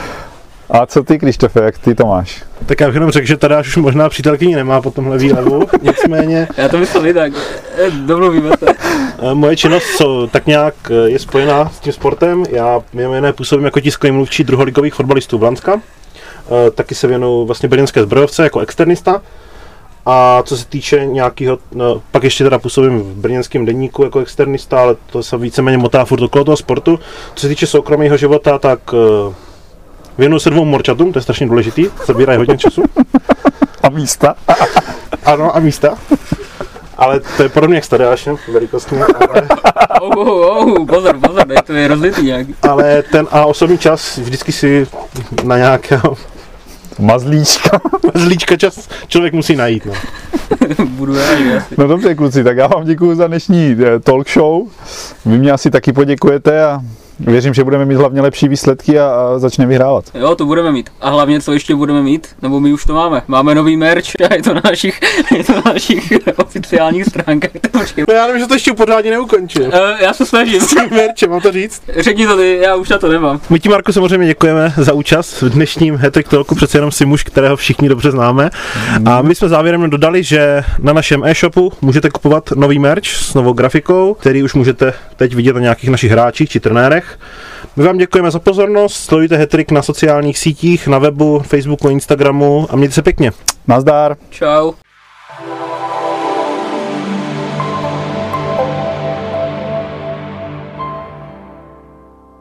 A 0.70 0.86
co 0.86 1.04
ty, 1.04 1.20
Krištofe, 1.20 1.62
jak 1.62 1.78
ty 1.78 1.96
to 1.96 2.06
máš? 2.06 2.44
Tak 2.66 2.80
já 2.80 2.88
bych 2.88 2.94
jenom 2.96 3.12
řekl, 3.12 3.28
že 3.28 3.38
tady 3.38 3.56
už 3.60 3.78
možná 3.78 4.10
přítelkyni 4.10 4.56
nemá 4.56 4.82
po 4.82 4.92
tomhle 4.92 5.18
výlevu, 5.18 5.68
nicméně 5.82 6.48
Já 6.58 6.70
to 6.70 6.78
myslel 6.78 7.06
jinak. 7.06 7.34
Eh, 7.78 7.92
Domluvíme 7.92 8.50
se. 8.60 8.66
eh, 8.70 9.34
moje 9.34 9.58
činnost 9.58 9.84
co, 9.98 10.28
tak 10.32 10.48
nějak 10.48 10.74
eh, 10.90 11.10
je 11.10 11.20
spojená 11.20 11.70
s 11.70 11.80
tím 11.80 11.94
sportem. 11.94 12.44
Já 12.50 12.80
mimo 12.94 13.16
jiné 13.16 13.34
působím 13.34 13.66
jako 13.66 13.80
tiskový 13.80 14.12
mluvčí 14.12 14.44
druholigových 14.44 14.94
fotbalistů 14.94 15.38
Blanska. 15.38 15.82
Eh, 16.68 16.72
Taky 16.72 16.96
se 16.96 17.08
věnuju 17.08 17.46
vlastně 17.46 17.70
brněnské 17.70 18.04
zbrojovce 18.04 18.44
jako 18.44 18.60
externista. 18.60 19.22
A 20.06 20.44
co 20.46 20.58
se 20.58 20.66
týče 20.66 21.06
nějakého, 21.06 21.58
no, 21.72 22.02
pak 22.12 22.24
ještě 22.24 22.44
teda 22.44 22.60
působím 22.60 23.00
v 23.00 23.16
brněnském 23.16 23.66
denníku 23.66 24.04
jako 24.04 24.20
externista, 24.20 24.82
ale 24.82 24.96
to 25.12 25.24
se 25.24 25.38
víceméně 25.38 25.78
motá 25.78 26.06
furt 26.06 26.22
okolo 26.22 26.44
toho 26.46 26.58
sportu. 26.58 27.00
Co 27.36 27.42
se 27.42 27.48
týče 27.48 27.68
soukromého 27.68 28.18
života, 28.18 28.58
tak 28.58 28.80
eh, 28.94 29.34
věnuju 30.18 30.40
se 30.40 30.50
dvou 30.50 30.66
morčatům, 30.66 31.14
to 31.14 31.20
je 31.20 31.24
strašně 31.24 31.48
důležitý, 31.48 31.86
zabírají 32.06 32.38
hodně 32.38 32.58
času. 32.58 32.84
A 33.84 33.90
místa? 33.90 34.36
Ano, 35.26 35.56
a 35.56 35.60
místa. 35.60 35.98
Ale 36.98 37.20
to 37.38 37.44
je 37.44 37.50
podobně 37.50 37.76
jak 37.76 37.86
s 37.86 37.88
Tadeášem, 37.90 38.38
velikostně, 38.54 39.04
ale, 39.04 39.48
Oh, 40.02 40.18
oh, 40.18 40.58
oh, 40.58 40.86
pozor, 40.86 41.20
pozor, 41.20 41.44
to 41.66 41.74
je 41.74 41.88
rozlitý 41.88 42.22
nějaký. 42.22 42.56
ale 42.62 43.04
ten 43.12 43.28
a 43.32 43.46
osobní 43.46 43.78
čas 43.78 44.18
vždycky 44.18 44.52
si 44.52 44.88
na 45.44 45.58
nějakého 45.58 46.18
Mazlíčka. 47.02 47.82
zlíčka 48.14 48.58
čas 48.58 48.90
člověk 49.08 49.34
musí 49.34 49.56
najít. 49.56 49.86
No. 49.86 49.94
Budu 50.86 51.16
rád, 51.16 51.40
asi. 51.58 51.76
No 51.78 51.88
dobře, 51.88 52.16
kluci, 52.16 52.44
tak 52.44 52.58
já 52.58 52.68
vám 52.68 52.86
děkuji 52.86 53.16
za 53.16 53.28
dnešní 53.28 53.78
eh, 53.80 54.00
talk 54.00 54.30
show. 54.30 54.68
Vy 55.26 55.38
mě 55.38 55.52
asi 55.52 55.72
taky 55.72 55.94
poděkujete 55.94 56.64
a 56.64 56.82
věřím, 57.28 57.54
že 57.54 57.64
budeme 57.64 57.86
mít 57.86 57.96
hlavně 57.96 58.22
lepší 58.22 58.48
výsledky 58.48 59.00
a, 59.00 59.06
a 59.06 59.40
začneme 59.40 59.70
vyhrávat. 59.70 60.06
Jo, 60.14 60.36
to 60.36 60.46
budeme 60.46 60.72
mít. 60.72 60.90
A 61.02 61.10
hlavně, 61.10 61.42
co 61.42 61.54
ještě 61.54 61.76
budeme 61.76 62.02
mít, 62.02 62.28
nebo 62.42 62.60
my 62.60 62.74
už 62.74 62.86
to 62.86 62.94
máme. 62.94 63.22
Máme 63.28 63.56
nový 63.56 63.78
merch 63.78 64.06
a 64.30 64.34
je 64.34 64.44
to 64.44 64.54
na 64.54 64.62
našich, 64.64 65.00
je 65.38 65.44
to 65.44 65.54
na 65.54 65.62
našich 65.66 66.14
oficiálních 66.38 67.06
stránkách. 67.06 67.52
No 68.08 68.14
já 68.14 68.28
nevím, 68.28 68.42
že 68.42 68.48
to 68.48 68.54
ještě 68.54 68.74
pořádně 68.74 69.12
neukončil. 69.12 69.66
Uh, 69.66 69.72
já 70.00 70.14
se 70.14 70.26
snažím. 70.26 70.62
Merče, 70.92 71.28
mám 71.28 71.42
to 71.42 71.52
říct. 71.52 71.82
Řekni 71.98 72.28
to 72.28 72.38
ty, 72.38 72.58
já 72.62 72.76
už 72.76 72.90
na 72.90 72.98
to 72.98 73.08
nemám. 73.08 73.40
My 73.50 73.60
ti, 73.60 73.70
Marku, 73.70 73.94
samozřejmě 73.94 74.28
děkujeme 74.28 74.74
za 74.78 74.94
účast 74.94 75.42
v 75.42 75.50
dnešním 75.50 75.96
Hattrick 75.96 76.30
Talku, 76.30 76.56
přece 76.56 76.78
jenom 76.78 76.92
si 76.92 77.06
muž, 77.06 77.24
kterého 77.24 77.56
všichni 77.56 77.90
dobře 77.90 78.12
známe. 78.12 78.50
A 79.06 79.22
my 79.22 79.36
jsme 79.36 79.50
závěrem 79.50 79.90
dodali, 79.90 80.24
že 80.24 80.64
na 80.80 80.94
našem 80.94 81.24
e-shopu 81.24 81.72
můžete 81.82 82.10
kupovat 82.10 82.52
nový 82.52 82.80
merch 82.80 83.06
s 83.08 83.34
novou 83.34 83.54
grafikou, 83.54 84.14
který 84.14 84.44
už 84.44 84.54
můžete 84.54 84.94
teď 85.16 85.36
vidět 85.36 85.54
na 85.54 85.62
nějakých 85.62 85.90
našich 85.90 86.12
hráčích 86.12 86.50
či 86.50 86.60
trenérech. 86.60 87.11
My 87.76 87.84
vám 87.84 87.98
děkujeme 87.98 88.32
za 88.32 88.40
pozornost, 88.40 88.94
sledujte 88.94 89.38
Hattrick 89.38 89.72
na 89.72 89.82
sociálních 89.82 90.40
sítích, 90.40 90.88
na 90.88 91.00
webu, 91.00 91.40
Facebooku, 91.40 91.90
Instagramu 91.90 92.68
a 92.70 92.76
mějte 92.76 92.96
se 92.96 93.02
pěkně. 93.02 93.32
Nazdár. 93.68 94.18
Čau. 94.30 94.74